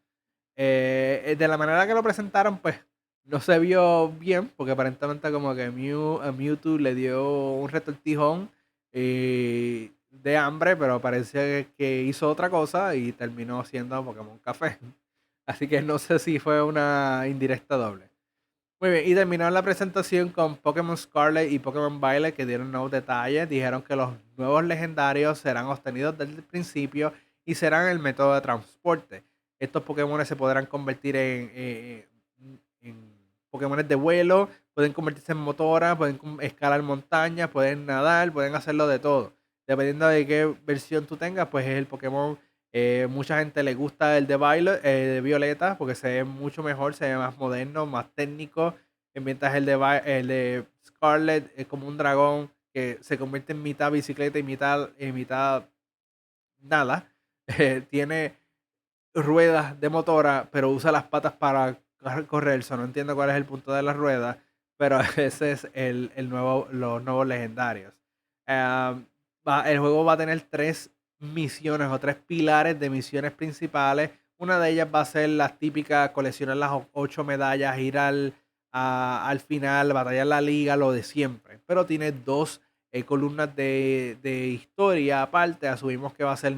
Eh, 0.55 1.35
de 1.37 1.47
la 1.47 1.55
manera 1.55 1.85
que 1.85 1.93
lo 1.93 2.01
presentaron, 2.01 2.57
pues 2.57 2.83
no 3.25 3.39
se 3.39 3.59
vio 3.59 4.09
bien, 4.09 4.51
porque 4.57 4.71
aparentemente 4.71 5.31
como 5.31 5.53
que 5.53 5.69
Mew, 5.69 6.19
Mewtwo 6.35 6.79
le 6.79 6.95
dio 6.95 7.51
un 7.51 7.69
retortijón 7.69 8.49
eh, 8.91 9.91
de 10.11 10.37
hambre, 10.37 10.75
pero 10.75 10.99
parece 10.99 11.67
que 11.77 12.01
hizo 12.03 12.29
otra 12.29 12.49
cosa 12.49 12.95
y 12.95 13.11
terminó 13.11 13.63
siendo 13.65 14.03
Pokémon 14.03 14.37
Café. 14.39 14.77
Así 15.45 15.67
que 15.67 15.81
no 15.81 15.97
sé 15.97 16.19
si 16.19 16.39
fue 16.39 16.61
una 16.61 17.23
indirecta 17.27 17.75
doble. 17.75 18.09
Muy 18.79 18.91
bien, 18.91 19.03
y 19.07 19.13
terminaron 19.13 19.53
la 19.53 19.61
presentación 19.61 20.29
con 20.29 20.55
Pokémon 20.55 20.95
Scarlet 20.95 21.51
y 21.51 21.59
Pokémon 21.59 21.99
Violet 21.99 22.33
que 22.33 22.45
dieron 22.45 22.71
nuevos 22.71 22.91
detalles. 22.91 23.49
Dijeron 23.49 23.81
que 23.81 23.95
los 23.95 24.11
nuevos 24.37 24.63
legendarios 24.63 25.39
serán 25.39 25.65
obtenidos 25.65 26.17
desde 26.17 26.35
el 26.35 26.43
principio 26.43 27.11
y 27.45 27.55
serán 27.55 27.89
el 27.89 27.99
método 27.99 28.35
de 28.35 28.41
transporte. 28.41 29.23
Estos 29.59 29.83
Pokémon 29.83 30.25
se 30.25 30.35
podrán 30.35 30.65
convertir 30.65 31.17
en, 31.17 32.05
en 32.81 33.19
Pokémon 33.49 33.85
de 33.85 33.95
vuelo, 33.95 34.49
pueden 34.73 34.93
convertirse 34.93 35.33
en 35.33 35.39
motora, 35.39 35.97
pueden 35.97 36.19
escalar 36.39 36.81
montañas, 36.81 37.49
pueden 37.49 37.85
nadar, 37.85 38.31
pueden 38.31 38.55
hacerlo 38.55 38.87
de 38.87 38.99
todo. 38.99 39.33
Dependiendo 39.69 40.07
de 40.07 40.25
qué 40.25 40.51
versión 40.65 41.05
tú 41.05 41.15
tengas, 41.15 41.47
pues 41.49 41.63
es 41.67 41.75
el 41.75 41.85
Pokémon. 41.85 42.39
Eh, 42.73 43.05
mucha 43.07 43.37
gente 43.37 43.61
le 43.61 43.75
gusta 43.75 44.17
el 44.17 44.25
eh, 44.27 44.89
de 44.89 45.21
Violeta 45.21 45.77
porque 45.77 45.93
se 45.93 46.07
ve 46.07 46.23
mucho 46.23 46.63
mejor, 46.63 46.95
se 46.95 47.07
ve 47.07 47.15
más 47.15 47.37
moderno, 47.37 47.85
más 47.85 48.07
técnico. 48.15 48.73
Mientras 49.13 49.53
el 49.53 49.67
de, 49.67 50.01
el 50.05 50.27
de 50.27 50.65
Scarlet 50.83 51.53
es 51.55 51.67
como 51.67 51.87
un 51.87 51.97
dragón 51.97 52.49
que 52.73 52.97
se 53.01 53.19
convierte 53.19 53.53
en 53.53 53.61
mitad 53.61 53.91
bicicleta 53.91 54.39
y 54.39 54.43
mitad, 54.43 54.89
en 54.97 55.13
mitad 55.13 55.65
nada. 56.61 57.07
tiene 57.91 58.39
ruedas 59.13 59.79
de 59.79 59.89
motora, 59.89 60.49
pero 60.51 60.71
usa 60.71 60.91
las 60.91 61.03
patas 61.03 61.33
para 61.33 61.77
correr. 62.25 62.65
no 62.71 62.83
entiendo 62.85 63.13
cuál 63.13 63.29
es 63.29 63.35
el 63.35 63.45
punto 63.45 63.71
de 63.71 63.83
las 63.83 63.95
ruedas, 63.95 64.37
pero 64.77 64.99
ese 65.15 65.51
es 65.51 65.67
el, 65.73 66.09
nuevo, 66.27 66.67
los 66.71 67.03
nuevos 67.03 67.27
legendarios. 67.27 67.93
El 69.65 69.79
juego 69.79 70.03
va 70.03 70.13
a 70.13 70.17
tener 70.17 70.41
tres 70.41 70.91
misiones 71.19 71.89
o 71.89 71.99
tres 71.99 72.15
pilares 72.15 72.79
de 72.79 72.89
misiones 72.89 73.31
principales. 73.31 74.11
Una 74.37 74.59
de 74.59 74.69
ellas 74.69 74.87
va 74.93 75.01
a 75.01 75.05
ser 75.05 75.29
la 75.29 75.49
típica 75.57 76.13
coleccionar 76.13 76.57
las 76.57 76.71
ocho 76.93 77.23
medallas, 77.23 77.77
ir 77.77 77.97
al, 77.97 78.33
al 78.71 79.39
final, 79.41 79.91
batallar 79.93 80.27
la 80.27 80.41
liga, 80.41 80.77
lo 80.77 80.91
de 80.91 81.03
siempre. 81.03 81.59
Pero 81.65 81.85
tiene 81.85 82.11
dos 82.11 82.61
eh, 82.91 83.03
columnas 83.03 83.55
de, 83.55 84.17
de, 84.21 84.47
historia 84.47 85.21
aparte. 85.23 85.67
Asumimos 85.67 86.13
que 86.13 86.23
va 86.23 86.31
a 86.31 86.37
ser 86.37 86.55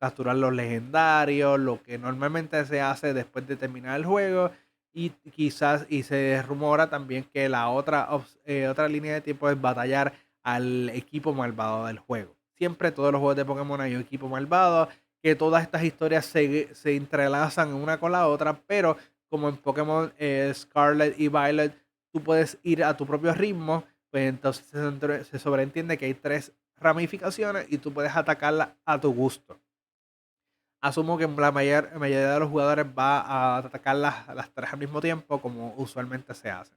capturar 0.00 0.36
los 0.36 0.52
legendarios, 0.52 1.60
lo 1.60 1.82
que 1.82 1.98
normalmente 1.98 2.64
se 2.64 2.80
hace 2.80 3.12
después 3.14 3.46
de 3.46 3.56
terminar 3.56 3.96
el 3.98 4.06
juego. 4.06 4.50
Y 4.92 5.10
quizás, 5.10 5.86
y 5.88 6.02
se 6.02 6.42
rumora 6.42 6.90
también 6.90 7.24
que 7.32 7.48
la 7.48 7.68
otra, 7.68 8.08
eh, 8.44 8.66
otra 8.66 8.88
línea 8.88 9.14
de 9.14 9.20
tiempo 9.20 9.48
es 9.48 9.60
batallar 9.60 10.12
al 10.42 10.88
equipo 10.90 11.34
malvado 11.34 11.86
del 11.86 11.98
juego. 11.98 12.36
Siempre 12.56 12.92
todos 12.92 13.12
los 13.12 13.18
juegos 13.18 13.36
de 13.36 13.44
Pokémon 13.44 13.80
hay 13.80 13.94
un 13.94 14.02
equipo 14.02 14.28
malvado, 14.28 14.88
que 15.22 15.34
todas 15.34 15.62
estas 15.62 15.84
historias 15.84 16.26
se, 16.26 16.74
se 16.74 16.96
entrelazan 16.96 17.74
una 17.74 17.98
con 17.98 18.12
la 18.12 18.26
otra, 18.26 18.60
pero 18.66 18.96
como 19.28 19.48
en 19.48 19.56
Pokémon 19.56 20.12
eh, 20.18 20.52
Scarlet 20.54 21.18
y 21.18 21.28
Violet, 21.28 21.74
tú 22.12 22.22
puedes 22.22 22.58
ir 22.62 22.82
a 22.84 22.96
tu 22.96 23.06
propio 23.06 23.32
ritmo, 23.34 23.84
pues 24.10 24.28
entonces 24.28 25.26
se 25.28 25.38
sobreentiende 25.38 25.98
que 25.98 26.06
hay 26.06 26.14
tres 26.14 26.52
ramificaciones 26.76 27.66
y 27.68 27.78
tú 27.78 27.92
puedes 27.92 28.16
atacarla 28.16 28.74
a 28.84 29.00
tu 29.00 29.12
gusto 29.12 29.60
asumo 30.80 31.18
que 31.18 31.26
la 31.26 31.52
mayor, 31.52 31.94
mayoría 31.98 32.32
de 32.32 32.40
los 32.40 32.48
jugadores 32.48 32.86
va 32.86 33.20
a 33.20 33.58
atacar 33.58 33.96
las, 33.96 34.26
las 34.34 34.50
tres 34.50 34.72
al 34.72 34.78
mismo 34.78 35.00
tiempo, 35.00 35.40
como 35.40 35.74
usualmente 35.76 36.34
se 36.34 36.50
hace. 36.50 36.74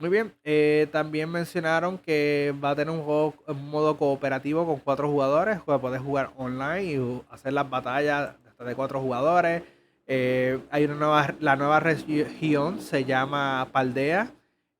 Muy 0.00 0.08
bien, 0.08 0.32
eh, 0.44 0.88
también 0.92 1.30
mencionaron 1.30 1.98
que 1.98 2.54
va 2.64 2.70
a 2.70 2.74
tener 2.74 2.90
un 2.92 3.02
juego 3.02 3.34
un 3.46 3.70
modo 3.70 3.98
cooperativo 3.98 4.64
con 4.64 4.78
cuatro 4.80 5.08
jugadores, 5.10 5.58
que 5.60 5.78
puedes 5.78 6.00
jugar 6.00 6.30
online 6.38 6.84
y 6.84 7.22
hacer 7.30 7.52
las 7.52 7.68
batallas 7.68 8.34
de 8.58 8.74
cuatro 8.74 8.98
jugadores. 9.02 9.62
Eh, 10.06 10.58
hay 10.70 10.86
una 10.86 10.94
nueva, 10.94 11.34
la 11.40 11.54
nueva 11.56 11.80
región 11.80 12.80
se 12.80 13.04
llama 13.04 13.68
Paldea, 13.72 14.30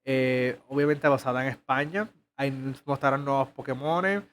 eh, 0.07 0.59
obviamente 0.69 1.07
basada 1.07 1.43
en 1.43 1.51
España. 1.51 2.09
Ahí 2.37 2.51
mostraron 2.87 3.23
nuevos 3.23 3.49
Pokémon, 3.49 4.25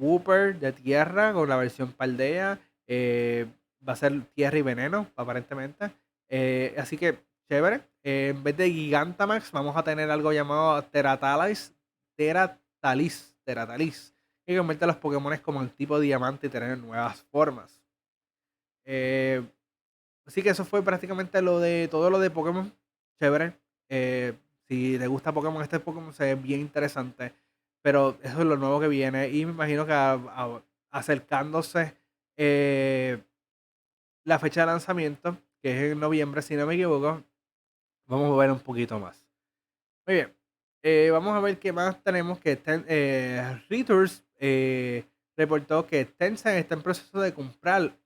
Wooper 0.00 0.58
de 0.58 0.72
tierra 0.72 1.32
con 1.32 1.48
la 1.48 1.56
versión 1.56 1.92
Paldea. 1.92 2.58
Eh, 2.88 3.46
va 3.88 3.92
a 3.92 3.96
ser 3.96 4.20
tierra 4.34 4.58
y 4.58 4.62
veneno, 4.62 5.06
aparentemente. 5.16 5.92
Eh, 6.28 6.74
así 6.76 6.96
que, 6.96 7.18
chévere. 7.48 7.91
Eh, 8.02 8.28
en 8.34 8.42
vez 8.42 8.56
de 8.56 8.70
Gigantamax, 8.70 9.52
vamos 9.52 9.76
a 9.76 9.82
tener 9.82 10.10
algo 10.10 10.32
llamado 10.32 10.82
Teratalis. 10.84 11.72
Teratalis. 12.16 13.36
Teratalis. 13.44 14.14
Que 14.46 14.56
convierte 14.56 14.84
a 14.84 14.88
los 14.88 14.96
Pokémon 14.96 15.36
como 15.38 15.62
el 15.62 15.70
tipo 15.70 16.00
diamante 16.00 16.46
y 16.48 16.50
tener 16.50 16.76
nuevas 16.78 17.22
formas. 17.22 17.80
así 20.26 20.42
que 20.42 20.50
eso 20.50 20.64
fue 20.64 20.82
prácticamente 20.82 21.40
lo 21.42 21.60
de 21.60 21.88
todo 21.88 22.10
lo 22.10 22.18
de 22.18 22.30
Pokémon. 22.30 22.72
Chévere. 23.20 23.54
si 24.68 24.98
le 24.98 25.06
gusta 25.06 25.32
Pokémon, 25.32 25.62
este 25.62 25.80
Pokémon 25.80 26.12
se 26.12 26.24
ve 26.24 26.34
bien 26.34 26.60
interesante. 26.60 27.32
Pero 27.82 28.16
eso 28.22 28.40
es 28.40 28.46
lo 28.46 28.56
nuevo 28.56 28.80
que 28.80 28.88
viene. 28.88 29.28
Y 29.28 29.44
me 29.46 29.52
imagino 29.52 29.86
que 29.86 29.92
acercándose 30.92 31.94
eh, 32.36 33.22
la 34.24 34.38
fecha 34.38 34.60
de 34.60 34.66
lanzamiento, 34.66 35.36
que 35.60 35.70
es 35.70 35.92
en 35.92 36.00
noviembre, 36.00 36.42
si 36.42 36.54
no 36.54 36.66
me 36.66 36.74
equivoco. 36.74 37.24
Vamos 38.12 38.30
a 38.30 38.42
ver 38.42 38.50
un 38.50 38.60
poquito 38.60 39.00
más. 39.00 39.24
Muy 40.06 40.16
bien. 40.16 40.34
Eh, 40.82 41.08
vamos 41.10 41.34
a 41.34 41.40
ver 41.40 41.58
qué 41.58 41.72
más 41.72 41.98
tenemos. 42.02 42.38
Que 42.38 42.60
eh, 42.66 43.62
Reuters 43.70 44.22
eh, 44.38 45.06
reportó 45.34 45.86
que 45.86 46.04
Tencent 46.04 46.58
está 46.58 46.74
en 46.74 46.82
proceso 46.82 47.22
de 47.22 47.32
comprar 47.32 47.96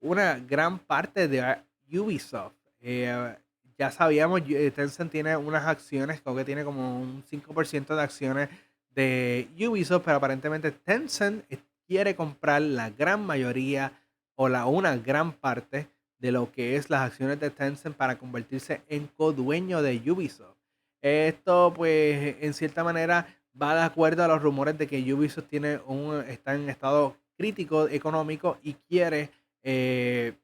una 0.00 0.38
gran 0.38 0.78
parte 0.78 1.28
de 1.28 1.58
Ubisoft. 1.92 2.54
ya 2.80 3.90
sabíamos, 3.90 4.40
Tencent 4.74 5.12
tiene 5.12 5.36
unas 5.36 5.66
acciones, 5.66 6.22
creo 6.22 6.36
que 6.36 6.44
tiene 6.46 6.64
como 6.64 6.98
un 6.98 7.22
5% 7.30 7.94
de 7.94 8.02
acciones 8.02 8.48
de 8.94 9.46
Ubisoft, 9.68 10.04
pero 10.06 10.16
aparentemente 10.16 10.70
Tencent 10.70 11.44
quiere 11.86 12.16
comprar 12.16 12.62
la 12.62 12.88
gran 12.88 13.26
mayoría 13.26 13.92
o 14.36 14.48
la 14.48 14.64
una 14.64 14.96
gran 14.96 15.32
parte 15.32 15.86
de 16.20 16.32
lo 16.32 16.52
que 16.52 16.76
es 16.76 16.90
las 16.90 17.02
acciones 17.02 17.40
de 17.40 17.50
Tencent 17.50 17.96
para 17.96 18.18
convertirse 18.18 18.82
en 18.88 19.06
codueño 19.08 19.82
de 19.82 20.00
Ubisoft. 20.10 20.56
Esto, 21.02 21.72
pues, 21.74 22.36
en 22.40 22.52
cierta 22.52 22.84
manera 22.84 23.26
va 23.60 23.74
de 23.74 23.82
acuerdo 23.82 24.22
a 24.22 24.28
los 24.28 24.42
rumores 24.42 24.76
de 24.78 24.86
que 24.86 25.12
Ubisoft 25.12 25.48
tiene 25.48 25.80
un, 25.86 26.22
está 26.28 26.54
en 26.54 26.68
estado 26.68 27.16
crítico 27.36 27.88
económico 27.88 28.58
y 28.62 28.74
quiere, 28.74 29.30
eh, 29.62 30.34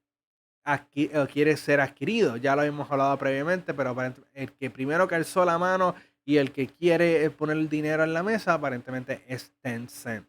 quiere 1.33 1.57
ser 1.59 1.81
adquirido. 1.81 2.39
Ya 2.39 2.57
lo 2.57 2.63
hemos 2.63 2.91
hablado 2.91 3.17
previamente, 3.19 3.75
pero 3.75 3.95
el 4.33 4.53
que 4.53 4.71
primero 4.71 5.07
calzó 5.07 5.45
la 5.45 5.59
mano 5.59 5.95
y 6.25 6.39
el 6.39 6.53
que 6.53 6.67
quiere 6.67 7.25
eh, 7.25 7.31
poner 7.31 7.59
el 7.59 7.69
dinero 7.69 8.03
en 8.03 8.15
la 8.15 8.23
mesa 8.23 8.55
aparentemente 8.55 9.23
es 9.29 9.53
Tencent. 9.61 10.27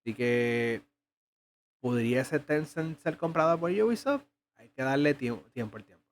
Así 0.00 0.14
que 0.14 0.80
podría 1.80 2.24
ser 2.24 2.42
Tencent 2.44 3.00
ser 3.02 3.16
comprado 3.18 3.58
por 3.58 3.70
Ubisoft. 3.70 4.22
Que 4.76 4.82
darle 4.82 5.14
tiempo, 5.14 5.42
tiempo 5.52 5.78
al 5.78 5.84
tiempo. 5.84 6.04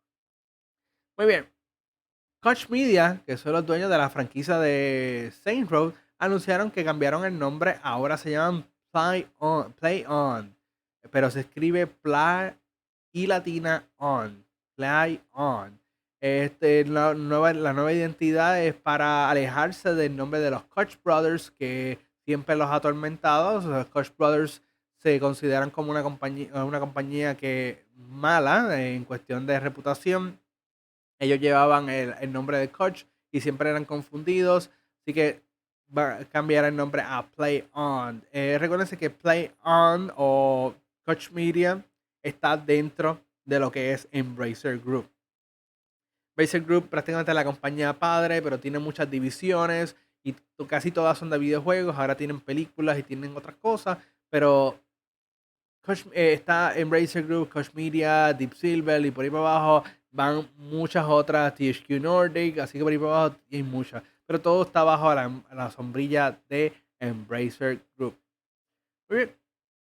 Muy 1.19 1.27
bien. 1.27 1.49
Koch 2.41 2.69
Media, 2.69 3.23
que 3.27 3.37
son 3.37 3.53
los 3.53 3.67
dueños 3.67 3.91
de 3.91 3.99
la 3.99 4.11
franquicia 4.11 4.59
de 4.59 5.33
Saint 5.43 5.71
Road, 5.71 5.93
anunciaron 6.19 6.71
que 6.71 6.85
cambiaron 6.85 7.25
el 7.25 7.39
nombre. 7.39 7.79
Ahora 7.83 8.17
se 8.17 8.31
llaman 8.33 8.67
Play 8.91 9.29
On. 9.39 9.73
Play 9.75 10.05
On 10.09 10.55
pero 11.11 11.31
se 11.31 11.41
escribe 11.41 11.87
Play 11.87 12.53
y 13.13 13.27
latina 13.27 13.85
On. 13.97 14.45
Play 14.75 15.21
On. 15.33 15.79
Este, 16.21 16.85
la, 16.87 17.15
nueva, 17.15 17.53
la 17.53 17.73
nueva 17.73 17.93
identidad 17.93 18.61
es 18.63 18.75
para 18.75 19.31
alejarse 19.31 19.95
del 19.95 20.17
nombre 20.17 20.41
de 20.41 20.51
los 20.51 20.65
Koch 20.65 20.97
Brothers, 21.05 21.51
que 21.51 21.99
siempre 22.25 22.57
los 22.57 22.71
atormentados. 22.71 23.65
Los 23.65 23.87
Koch 23.87 24.09
Brothers 24.17 24.63
se 25.05 25.21
consideran 25.21 25.71
como 25.71 25.91
una 25.91 26.03
compañía, 26.03 26.65
una 26.65 26.81
compañía 26.81 27.37
que 27.37 27.85
mala 27.95 28.83
en 28.83 29.05
cuestión 29.05 29.47
de 29.47 29.61
reputación. 29.61 30.41
Ellos 31.19 31.39
llevaban 31.39 31.91
el, 31.91 32.33
nombre 32.33 32.57
de 32.57 32.71
Koch 32.71 33.05
y 33.31 33.43
siempre 33.43 33.69
eran 33.69 33.85
confundidos. 33.85 34.71
Así 35.03 35.13
que 35.13 35.43
va 35.97 36.25
cambiar 36.33 36.65
el 36.65 36.75
nombre 36.75 37.03
a 37.03 37.23
Play 37.37 37.69
On. 37.75 38.25
Eh, 38.33 38.59
que 38.99 39.11
Play 39.11 39.51
On 39.63 40.11
o 40.17 40.75
Koch 41.05 41.31
Media 41.33 41.85
está 42.23 42.57
dentro 42.57 43.21
de 43.45 43.61
lo 43.61 43.71
que 43.71 43.93
es 43.93 44.09
Embracer 44.11 44.79
Group. 44.79 45.07
Embracer 46.31 46.63
Group 46.63 46.89
prácticamente 46.89 47.31
es 47.31 47.35
la 47.35 47.45
compañía 47.45 47.93
padre, 47.93 48.41
pero 48.41 48.59
tiene 48.59 48.79
muchas 48.79 49.11
divisiones 49.11 49.97
y 50.23 50.35
casi 50.67 50.91
todas 50.91 51.19
son 51.19 51.29
de 51.29 51.37
videojuegos, 51.37 51.95
ahora 51.95 52.17
tienen 52.17 52.41
películas 52.41 52.99
y 52.99 53.03
tienen 53.03 53.37
otras 53.37 53.57
cosas, 53.57 53.99
pero 54.31 54.81
eh, 56.13 56.33
está 56.33 56.77
Embracer 56.79 57.27
Group, 57.27 57.51
Koch 57.51 57.71
Media, 57.75 58.33
Deep 58.33 58.55
Silver 58.55 59.05
y 59.05 59.11
por 59.11 59.25
ahí 59.25 59.31
abajo 59.31 59.85
van 60.11 60.49
muchas 60.57 61.05
otras, 61.07 61.55
THQ 61.55 62.01
Nordic, 62.01 62.59
así 62.59 62.79
que 62.79 62.85
por 62.85 62.93
ahí 62.93 62.99
para 62.99 63.11
abajo 63.11 63.37
hay 63.53 63.63
muchas, 63.63 64.03
pero 64.27 64.41
todo 64.41 64.63
está 64.63 64.83
bajo 64.83 65.13
la, 65.15 65.71
sombrilla 65.71 66.39
de 66.49 66.73
Embracer 66.99 67.81
Group. 67.99 68.17
Muy 69.11 69.19
bien, 69.19 69.37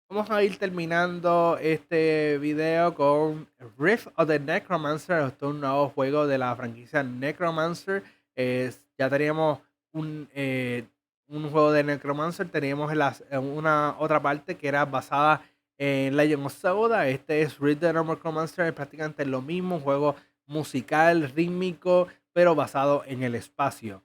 vamos 0.09 0.31
a 0.31 0.41
ir 0.41 0.57
terminando 0.57 1.57
este 1.61 2.39
video 2.39 2.95
con 2.95 3.47
Rift 3.77 4.07
of 4.15 4.27
the 4.27 4.39
Necromancer, 4.39 5.21
esto 5.27 5.49
es 5.49 5.53
un 5.53 5.61
nuevo 5.61 5.89
juego 5.89 6.25
de 6.25 6.37
la 6.39 6.55
franquicia 6.55 7.03
Necromancer, 7.03 8.03
ya 8.35 9.09
teníamos 9.09 9.59
un, 9.91 10.27
eh, 10.33 10.85
un 11.27 11.51
juego 11.51 11.71
de 11.71 11.83
Necromancer, 11.83 12.49
teníamos 12.49 12.91
una 13.31 13.95
otra 13.99 14.21
parte 14.21 14.55
que 14.55 14.67
era 14.67 14.85
basada 14.85 15.41
en 15.77 16.15
Legend 16.15 16.45
of 16.45 16.53
Zelda. 16.53 17.07
Este 17.07 17.41
es 17.41 17.59
Read 17.59 17.77
the 17.77 17.93
Necromancer, 17.93 18.67
es 18.67 18.73
prácticamente 18.73 19.25
lo 19.25 19.41
mismo, 19.41 19.75
un 19.75 19.81
juego 19.81 20.15
musical, 20.45 21.31
rítmico, 21.35 22.07
pero 22.31 22.55
basado 22.55 23.03
en 23.05 23.23
el 23.23 23.35
espacio. 23.35 24.03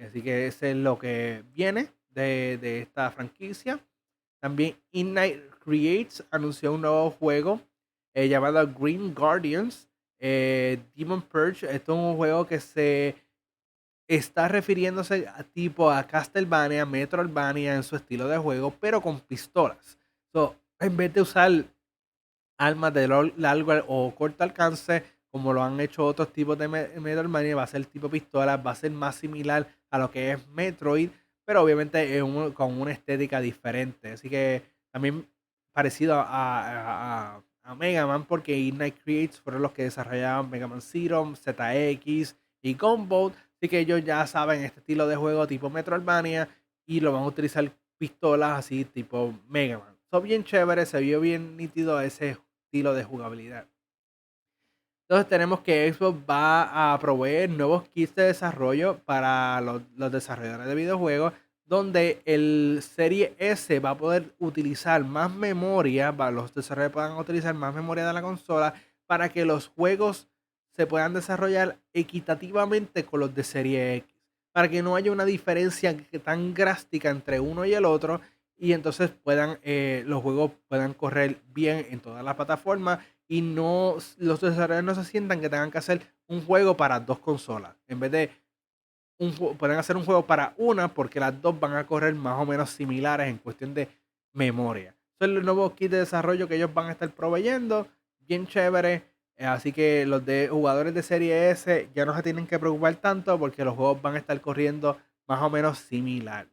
Así 0.00 0.22
que 0.22 0.46
ese 0.46 0.72
es 0.72 0.76
lo 0.76 0.98
que 0.98 1.42
viene 1.52 1.88
de, 2.10 2.80
esta 2.80 3.10
franquicia. 3.10 3.80
También 4.40 4.76
Innight 4.92 5.40
Creates 5.64 6.24
anunció 6.30 6.72
un 6.72 6.82
nuevo 6.82 7.10
juego 7.10 7.60
eh, 8.14 8.28
llamado 8.28 8.66
Green 8.66 9.14
Guardians. 9.14 9.88
Eh, 10.20 10.80
Demon 10.94 11.22
Purge, 11.22 11.66
esto 11.66 11.92
es 11.92 11.98
un 11.98 12.16
juego 12.16 12.46
que 12.46 12.60
se 12.60 13.14
está 14.06 14.48
refiriéndose 14.48 15.28
a 15.28 15.44
tipo 15.44 15.90
a 15.90 16.02
Castlevania, 16.04 16.86
Metroidvania 16.86 17.74
en 17.74 17.82
su 17.82 17.94
estilo 17.96 18.26
de 18.26 18.38
juego, 18.38 18.74
pero 18.80 19.00
con 19.00 19.20
pistolas. 19.20 19.98
En 20.80 20.96
vez 20.96 21.12
de 21.12 21.22
usar 21.22 21.64
armas 22.56 22.92
de 22.94 23.08
largo 23.36 23.72
o 23.86 24.14
corto 24.14 24.44
alcance, 24.44 25.04
como 25.30 25.52
lo 25.52 25.62
han 25.62 25.78
hecho 25.80 26.04
otros 26.04 26.32
tipos 26.32 26.58
de 26.58 26.68
Metroidvania, 26.68 27.56
va 27.56 27.62
a 27.62 27.66
ser 27.66 27.84
tipo 27.86 28.08
pistola, 28.08 28.56
va 28.56 28.72
a 28.72 28.74
ser 28.74 28.90
más 28.90 29.16
similar 29.16 29.68
a 29.90 29.98
lo 29.98 30.10
que 30.10 30.32
es 30.32 30.48
Metroid, 30.48 31.10
pero 31.44 31.62
obviamente 31.62 32.20
con 32.54 32.80
una 32.80 32.92
estética 32.92 33.40
diferente. 33.40 34.12
Así 34.12 34.28
que 34.28 34.62
también 34.90 35.28
parecido 35.72 36.14
a, 36.16 37.36
a, 37.64 37.74
Mega 37.74 38.06
Man, 38.06 38.24
porque 38.24 38.56
Ignite 38.56 38.98
Creates 39.04 39.40
fueron 39.40 39.60
los 39.60 39.72
que 39.72 39.82
desarrollaban 39.82 40.48
Mega 40.48 40.66
Man 40.66 40.80
Zero, 40.80 41.34
ZX 41.34 42.34
y 42.62 42.74
Gunboat. 42.74 43.34
Así 43.56 43.68
que 43.68 43.80
ellos 43.80 44.02
ya 44.02 44.26
saben 44.26 44.64
este 44.64 44.80
estilo 44.80 45.06
de 45.06 45.16
juego 45.16 45.46
tipo 45.46 45.68
Metroidvania 45.68 46.48
y 46.86 47.00
lo 47.00 47.12
van 47.12 47.24
a 47.24 47.26
utilizar 47.26 47.70
pistolas 47.98 48.58
así 48.58 48.86
tipo 48.86 49.34
Mega 49.48 49.78
Man. 49.78 49.97
Son 50.10 50.22
bien 50.22 50.42
chévere, 50.42 50.86
se 50.86 51.00
vio 51.00 51.20
bien 51.20 51.56
nítido 51.56 52.00
ese 52.00 52.30
estilo 52.30 52.94
de 52.94 53.04
jugabilidad. 53.04 53.66
Entonces 55.02 55.28
tenemos 55.28 55.60
que 55.60 55.92
Xbox 55.92 56.18
va 56.28 56.92
a 56.92 56.98
proveer 56.98 57.50
nuevos 57.50 57.88
kits 57.88 58.14
de 58.14 58.24
desarrollo 58.24 58.98
para 59.04 59.60
los, 59.60 59.82
desarrolladores 60.12 60.66
de 60.66 60.74
videojuegos, 60.74 61.32
donde 61.64 62.22
el 62.24 62.80
Serie 62.82 63.34
S 63.38 63.80
va 63.80 63.90
a 63.90 63.96
poder 63.96 64.34
utilizar 64.38 65.04
más 65.04 65.30
memoria, 65.30 66.12
los 66.12 66.54
desarrolladores 66.54 66.92
puedan 66.92 67.16
utilizar 67.18 67.54
más 67.54 67.74
memoria 67.74 68.06
de 68.06 68.12
la 68.12 68.22
consola 68.22 68.74
para 69.06 69.28
que 69.30 69.44
los 69.44 69.68
juegos 69.68 70.28
se 70.70 70.86
puedan 70.86 71.12
desarrollar 71.12 71.78
equitativamente 71.92 73.04
con 73.04 73.20
los 73.20 73.34
de 73.34 73.44
Serie 73.44 73.96
X, 73.96 74.14
para 74.52 74.68
que 74.68 74.82
no 74.82 74.94
haya 74.94 75.12
una 75.12 75.24
diferencia 75.24 75.94
tan 76.22 76.54
drástica 76.54 77.10
entre 77.10 77.40
uno 77.40 77.64
y 77.64 77.74
el 77.74 77.84
otro 77.84 78.20
y 78.58 78.72
entonces 78.72 79.10
puedan 79.10 79.58
eh, 79.62 80.02
los 80.06 80.22
juegos 80.22 80.50
puedan 80.68 80.92
correr 80.92 81.38
bien 81.54 81.86
en 81.90 82.00
todas 82.00 82.24
las 82.24 82.34
plataformas 82.34 82.98
y 83.28 83.40
no 83.40 83.96
los 84.18 84.40
desarrolladores 84.40 84.84
no 84.84 84.94
se 84.94 85.04
sientan 85.04 85.40
que 85.40 85.48
tengan 85.48 85.70
que 85.70 85.78
hacer 85.78 86.02
un 86.26 86.44
juego 86.44 86.76
para 86.76 86.98
dos 87.00 87.18
consolas. 87.18 87.74
En 87.86 88.00
vez 88.00 88.10
de 88.10 88.30
pueden 89.58 89.78
hacer 89.78 89.96
un 89.96 90.04
juego 90.04 90.26
para 90.26 90.54
una 90.56 90.88
porque 90.88 91.20
las 91.20 91.40
dos 91.40 91.58
van 91.58 91.76
a 91.76 91.86
correr 91.86 92.14
más 92.14 92.40
o 92.40 92.46
menos 92.46 92.70
similares 92.70 93.28
en 93.28 93.38
cuestión 93.38 93.74
de 93.74 93.88
memoria. 94.32 94.94
Son 95.18 95.34
los 95.34 95.44
nuevos 95.44 95.72
kits 95.72 95.90
de 95.90 95.98
desarrollo 95.98 96.46
que 96.46 96.56
ellos 96.56 96.72
van 96.72 96.86
a 96.86 96.92
estar 96.92 97.10
proveyendo. 97.10 97.88
Bien 98.20 98.46
chévere. 98.46 99.02
Eh, 99.36 99.44
así 99.44 99.72
que 99.72 100.06
los 100.06 100.24
de 100.24 100.48
jugadores 100.50 100.94
de 100.94 101.02
serie 101.02 101.50
S 101.50 101.88
ya 101.94 102.04
no 102.04 102.14
se 102.14 102.22
tienen 102.22 102.46
que 102.46 102.58
preocupar 102.58 102.96
tanto 102.96 103.38
porque 103.38 103.64
los 103.64 103.74
juegos 103.74 104.00
van 104.00 104.14
a 104.14 104.18
estar 104.18 104.40
corriendo 104.40 104.96
más 105.26 105.42
o 105.42 105.50
menos 105.50 105.78
similar. 105.78 106.46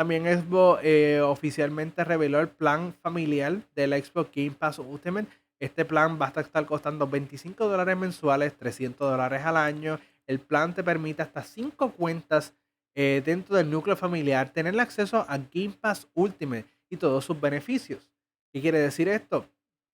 También 0.00 0.24
Xbox 0.24 0.80
eh, 0.82 1.20
oficialmente 1.20 2.04
reveló 2.04 2.40
el 2.40 2.48
plan 2.48 2.94
familiar 3.02 3.60
del 3.74 3.92
Xbox 3.92 4.30
Game 4.34 4.52
Pass 4.52 4.78
Ultimate 4.78 5.28
este 5.60 5.84
plan 5.84 6.18
va 6.18 6.32
a 6.34 6.40
estar 6.40 6.64
costando 6.64 7.06
25 7.06 7.68
dólares 7.68 7.94
mensuales, 7.94 8.56
300 8.56 9.10
dólares 9.10 9.42
al 9.44 9.58
año. 9.58 10.00
El 10.26 10.40
plan 10.40 10.74
te 10.74 10.82
permite 10.82 11.20
hasta 11.20 11.42
5 11.42 11.92
cuentas 11.92 12.54
eh, 12.94 13.20
dentro 13.22 13.56
del 13.56 13.70
núcleo 13.70 13.94
familiar, 13.94 14.48
tener 14.48 14.80
acceso 14.80 15.18
a 15.28 15.36
Game 15.36 15.76
Pass 15.78 16.08
Ultimate 16.14 16.64
y 16.88 16.96
todos 16.96 17.26
sus 17.26 17.38
beneficios. 17.38 18.10
¿Qué 18.50 18.62
quiere 18.62 18.78
decir 18.78 19.06
esto? 19.06 19.44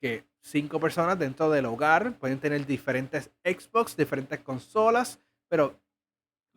Que 0.01 0.23
5 0.43 0.79
personas 0.79 1.19
dentro 1.19 1.51
del 1.51 1.67
hogar 1.67 2.17
pueden 2.17 2.39
tener 2.39 2.65
diferentes 2.65 3.29
Xbox, 3.45 3.97
diferentes 3.97 4.39
consolas, 4.39 5.19
pero 5.49 5.75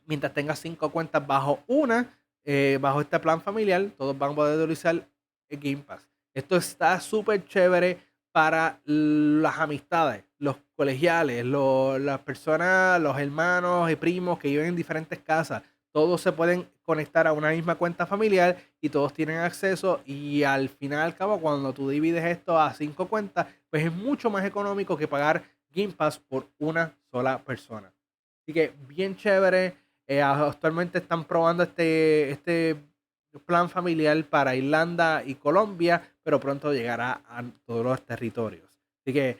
mientras 0.06 0.36
tengas 0.36 0.60
5 0.60 0.92
cuentas 0.92 1.26
bajo 1.26 1.64
una, 1.66 2.16
eh, 2.44 2.78
bajo 2.82 3.02
este 3.02 3.20
plan 3.20 3.42
familiar, 3.42 3.86
todos 3.98 4.18
van 4.18 4.32
a 4.32 4.36
poder 4.36 4.60
utilizar 4.60 5.08
Game 5.50 5.84
Pass. 5.84 6.08
Esto 6.34 6.56
está 6.56 7.00
súper 7.00 7.46
chévere 7.46 7.98
para 8.32 8.80
las 8.86 9.58
amistades, 9.58 10.24
los 10.38 10.58
colegiales, 10.76 11.44
las 11.46 12.20
personas, 12.20 13.02
los 13.02 13.18
hermanos 13.18 13.92
y 13.92 13.96
primos 13.96 14.40
que 14.40 14.50
viven 14.50 14.68
en 14.68 14.76
diferentes 14.76 15.20
casas. 15.20 15.64
Todos 15.92 16.22
se 16.22 16.32
pueden 16.32 16.70
conectar 16.84 17.28
a 17.28 17.34
una 17.34 17.50
misma 17.50 17.76
cuenta 17.76 18.06
familiar 18.06 18.58
y 18.80 18.90
todos 18.90 19.14
tienen 19.14 19.38
acceso 19.38 20.02
y 20.06 20.44
al 20.44 20.70
final 20.70 21.02
al 21.02 21.16
cabo 21.16 21.40
cuando 21.40 21.74
tú 21.74 21.90
divides 21.90 22.24
esto 22.24 22.60
a 22.60 22.74
cinco 22.74 23.08
cuentas, 23.08 23.48
pues 23.70 23.86
es 23.86 23.92
mucho 23.92 24.30
más 24.30 24.46
económico 24.46 24.96
que 24.96 25.08
pagar 25.08 25.44
Game 25.74 25.94
Pass 25.94 26.20
por 26.20 26.48
una 26.60 26.96
sola 27.12 27.40
persona. 27.44 27.92
Así 28.44 28.54
que 28.54 28.74
bien 28.88 29.16
chévere. 29.16 29.76
Eh, 30.10 30.24
actualmente 30.24 30.98
están 30.98 31.24
probando 31.24 31.62
este, 31.62 32.32
este 32.32 32.76
plan 33.46 33.70
familiar 33.70 34.26
para 34.26 34.56
Irlanda 34.56 35.22
y 35.24 35.36
Colombia, 35.36 36.02
pero 36.24 36.40
pronto 36.40 36.74
llegará 36.74 37.22
a 37.30 37.44
todos 37.64 37.86
los 37.86 38.02
territorios. 38.02 38.68
Así 39.02 39.14
que 39.14 39.38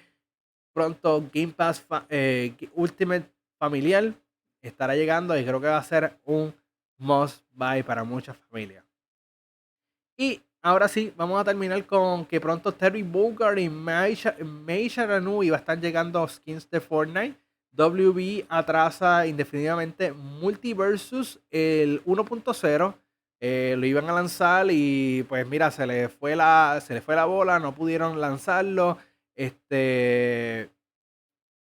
pronto 0.72 1.28
Game 1.34 1.54
Pass 1.54 1.84
eh, 2.10 2.54
Ultimate 2.76 3.26
Familiar 3.58 4.14
estará 4.62 4.96
llegando 4.96 5.36
y 5.36 5.44
creo 5.44 5.60
que 5.60 5.66
va 5.66 5.80
a 5.80 5.84
ser 5.84 6.16
un 6.26 6.54
must 7.00 7.44
buy 7.52 7.82
para 7.82 8.04
muchas 8.04 8.38
familias. 8.38 8.86
Y 10.16 10.40
ahora 10.62 10.88
sí, 10.88 11.12
vamos 11.18 11.42
a 11.42 11.46
terminar 11.46 11.84
con 11.88 12.28
que 12.28 12.40
pronto 12.40 12.72
Terry 12.72 13.02
Bogard 13.02 13.58
y 13.58 13.70
Mei 13.70 14.14
Sharanui 14.88 15.50
va 15.50 15.58
a 15.58 15.60
estar 15.62 15.80
llegando 15.80 16.28
skins 16.28 16.70
de 16.70 16.80
Fortnite. 16.80 17.49
WB 17.72 18.46
atrasa 18.50 19.28
indefinidamente 19.28 20.12
Multiversus 20.14 21.40
el 21.52 22.04
1.0 22.06 22.96
eh, 23.42 23.76
lo 23.78 23.86
iban 23.86 24.10
a 24.10 24.14
lanzar 24.14 24.68
y 24.70 25.24
pues 25.30 25.48
mira, 25.48 25.72
se 25.72 25.88
le 25.88 26.10
fue 26.10 26.36
la, 26.36 26.82
se 26.86 26.94
le 26.94 27.02
fue 27.02 27.16
la 27.16 27.26
bola, 27.26 27.60
no 27.60 27.74
pudieron 27.74 28.20
lanzarlo. 28.20 28.98
Este 29.36 30.70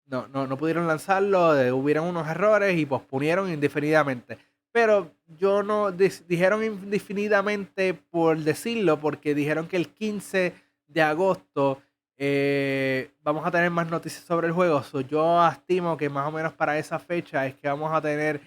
no, 0.07 0.27
no, 0.29 0.47
no 0.47 0.59
pudieron 0.59 0.87
lanzarlo, 0.87 1.59
eh, 1.59 1.73
hubieron 1.73 2.07
unos 2.07 2.29
errores 2.29 2.77
y 2.77 2.85
posponieron 2.85 3.51
indefinidamente. 3.51 4.39
Pero 4.73 5.13
yo 5.27 5.63
no 5.63 5.93
dijeron 5.93 6.65
indefinidamente 6.65 7.95
por 7.95 8.39
decirlo, 8.39 8.99
porque 9.01 9.35
dijeron 9.35 9.69
que 9.69 9.77
el 9.77 9.89
15 9.89 10.55
de 10.89 11.03
agosto 11.03 11.81
eh, 12.25 13.11
vamos 13.25 13.45
a 13.45 13.51
tener 13.51 13.69
más 13.69 13.91
noticias 13.91 14.23
sobre 14.23 14.47
el 14.47 14.53
juego. 14.53 14.81
yo 15.09 15.49
estimo 15.49 15.97
que 15.97 16.09
más 16.09 16.29
o 16.29 16.31
menos 16.31 16.53
para 16.53 16.79
esa 16.79 17.01
fecha 17.01 17.45
es 17.47 17.57
que 17.57 17.67
vamos 17.67 17.93
a 17.93 18.01
tener 18.01 18.41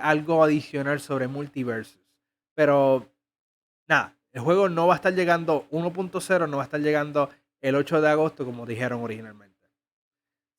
algo 0.00 0.42
adicional 0.42 0.98
sobre 1.00 1.28
Multiversus. 1.28 1.98
Pero 2.54 3.06
nada, 3.86 4.16
el 4.32 4.40
juego 4.40 4.70
no 4.70 4.86
va 4.86 4.94
a 4.94 4.96
estar 4.96 5.12
llegando 5.12 5.66
1.0, 5.70 6.48
no 6.48 6.56
va 6.56 6.62
a 6.62 6.64
estar 6.64 6.80
llegando 6.80 7.28
el 7.60 7.74
8 7.74 8.00
de 8.00 8.08
agosto 8.08 8.46
como 8.46 8.64
dijeron 8.64 9.02
originalmente. 9.02 9.54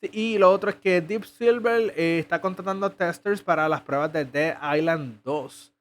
y 0.02 0.38
lo 0.38 0.52
otro 0.52 0.69
es 0.69 0.76
que 0.76 1.02
Deep 1.02 1.26
Silver 1.26 1.91
eh, 1.97 2.19
está 2.19 2.39
contratando 2.39 2.91
testers 2.91 3.41
para 3.41 3.67
las 3.67 3.82
pruebas 3.82 4.13
de 4.13 4.26
Dead 4.26 4.58
Island 4.78 5.21
2. 5.23 5.73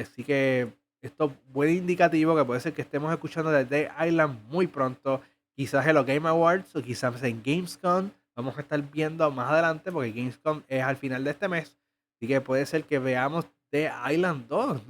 así 0.00 0.24
que 0.24 0.72
esto 1.02 1.26
es 1.26 1.52
buen 1.52 1.70
indicativo 1.70 2.34
que 2.34 2.44
puede 2.44 2.60
ser 2.60 2.72
que 2.72 2.82
estemos 2.82 3.12
escuchando 3.12 3.52
de 3.52 3.64
Dead 3.64 4.06
Island 4.06 4.40
muy 4.48 4.66
pronto. 4.66 5.20
Quizás 5.60 5.86
en 5.86 5.94
los 5.94 6.06
Game 6.06 6.26
Awards 6.26 6.74
o 6.74 6.80
quizás 6.80 7.22
en 7.22 7.42
Gamescom. 7.44 8.08
Vamos 8.34 8.56
a 8.56 8.62
estar 8.62 8.80
viendo 8.80 9.30
más 9.30 9.50
adelante 9.50 9.92
porque 9.92 10.10
Gamescom 10.10 10.62
es 10.66 10.82
al 10.82 10.96
final 10.96 11.22
de 11.22 11.32
este 11.32 11.48
mes. 11.48 11.76
Así 12.16 12.26
que 12.26 12.40
puede 12.40 12.64
ser 12.64 12.84
que 12.84 12.98
veamos 12.98 13.44
de 13.70 13.92
Island 14.10 14.48
2. 14.48 14.84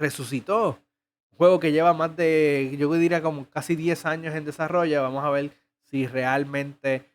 Resucitó. 0.00 0.80
Un 1.30 1.38
juego 1.38 1.60
que 1.60 1.70
lleva 1.70 1.92
más 1.92 2.16
de, 2.16 2.74
yo 2.76 2.92
diría 2.94 3.22
como 3.22 3.48
casi 3.48 3.76
10 3.76 4.04
años 4.04 4.34
en 4.34 4.44
desarrollo. 4.44 5.00
Vamos 5.00 5.24
a 5.24 5.30
ver 5.30 5.52
si 5.84 6.08
realmente 6.08 7.08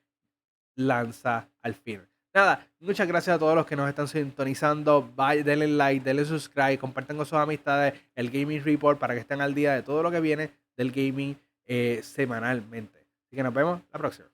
lanza 0.75 1.49
al 1.63 1.73
fin. 1.73 1.99
Nada, 2.33 2.65
muchas 2.79 3.09
gracias 3.09 3.35
a 3.35 3.39
todos 3.39 3.55
los 3.55 3.65
que 3.65 3.75
nos 3.75 3.89
están 3.89 4.07
sintonizando. 4.07 5.11
Bye, 5.17 5.43
denle 5.43 5.67
like, 5.67 6.01
denle 6.01 6.23
subscribe, 6.23 6.77
compartan 6.77 7.17
con 7.17 7.25
sus 7.25 7.37
amistades 7.37 7.93
el 8.15 8.29
Gaming 8.29 8.63
Report 8.63 8.97
para 8.97 9.15
que 9.15 9.19
estén 9.19 9.41
al 9.41 9.53
día 9.53 9.73
de 9.73 9.83
todo 9.83 10.01
lo 10.01 10.09
que 10.09 10.21
viene 10.21 10.51
del 10.77 10.93
gaming 10.93 11.37
eh, 11.65 11.99
semanalmente. 12.03 13.00
Así 13.31 13.37
que 13.37 13.43
nos 13.43 13.53
vemos 13.53 13.79
la 13.93 13.97
próxima. 13.97 14.27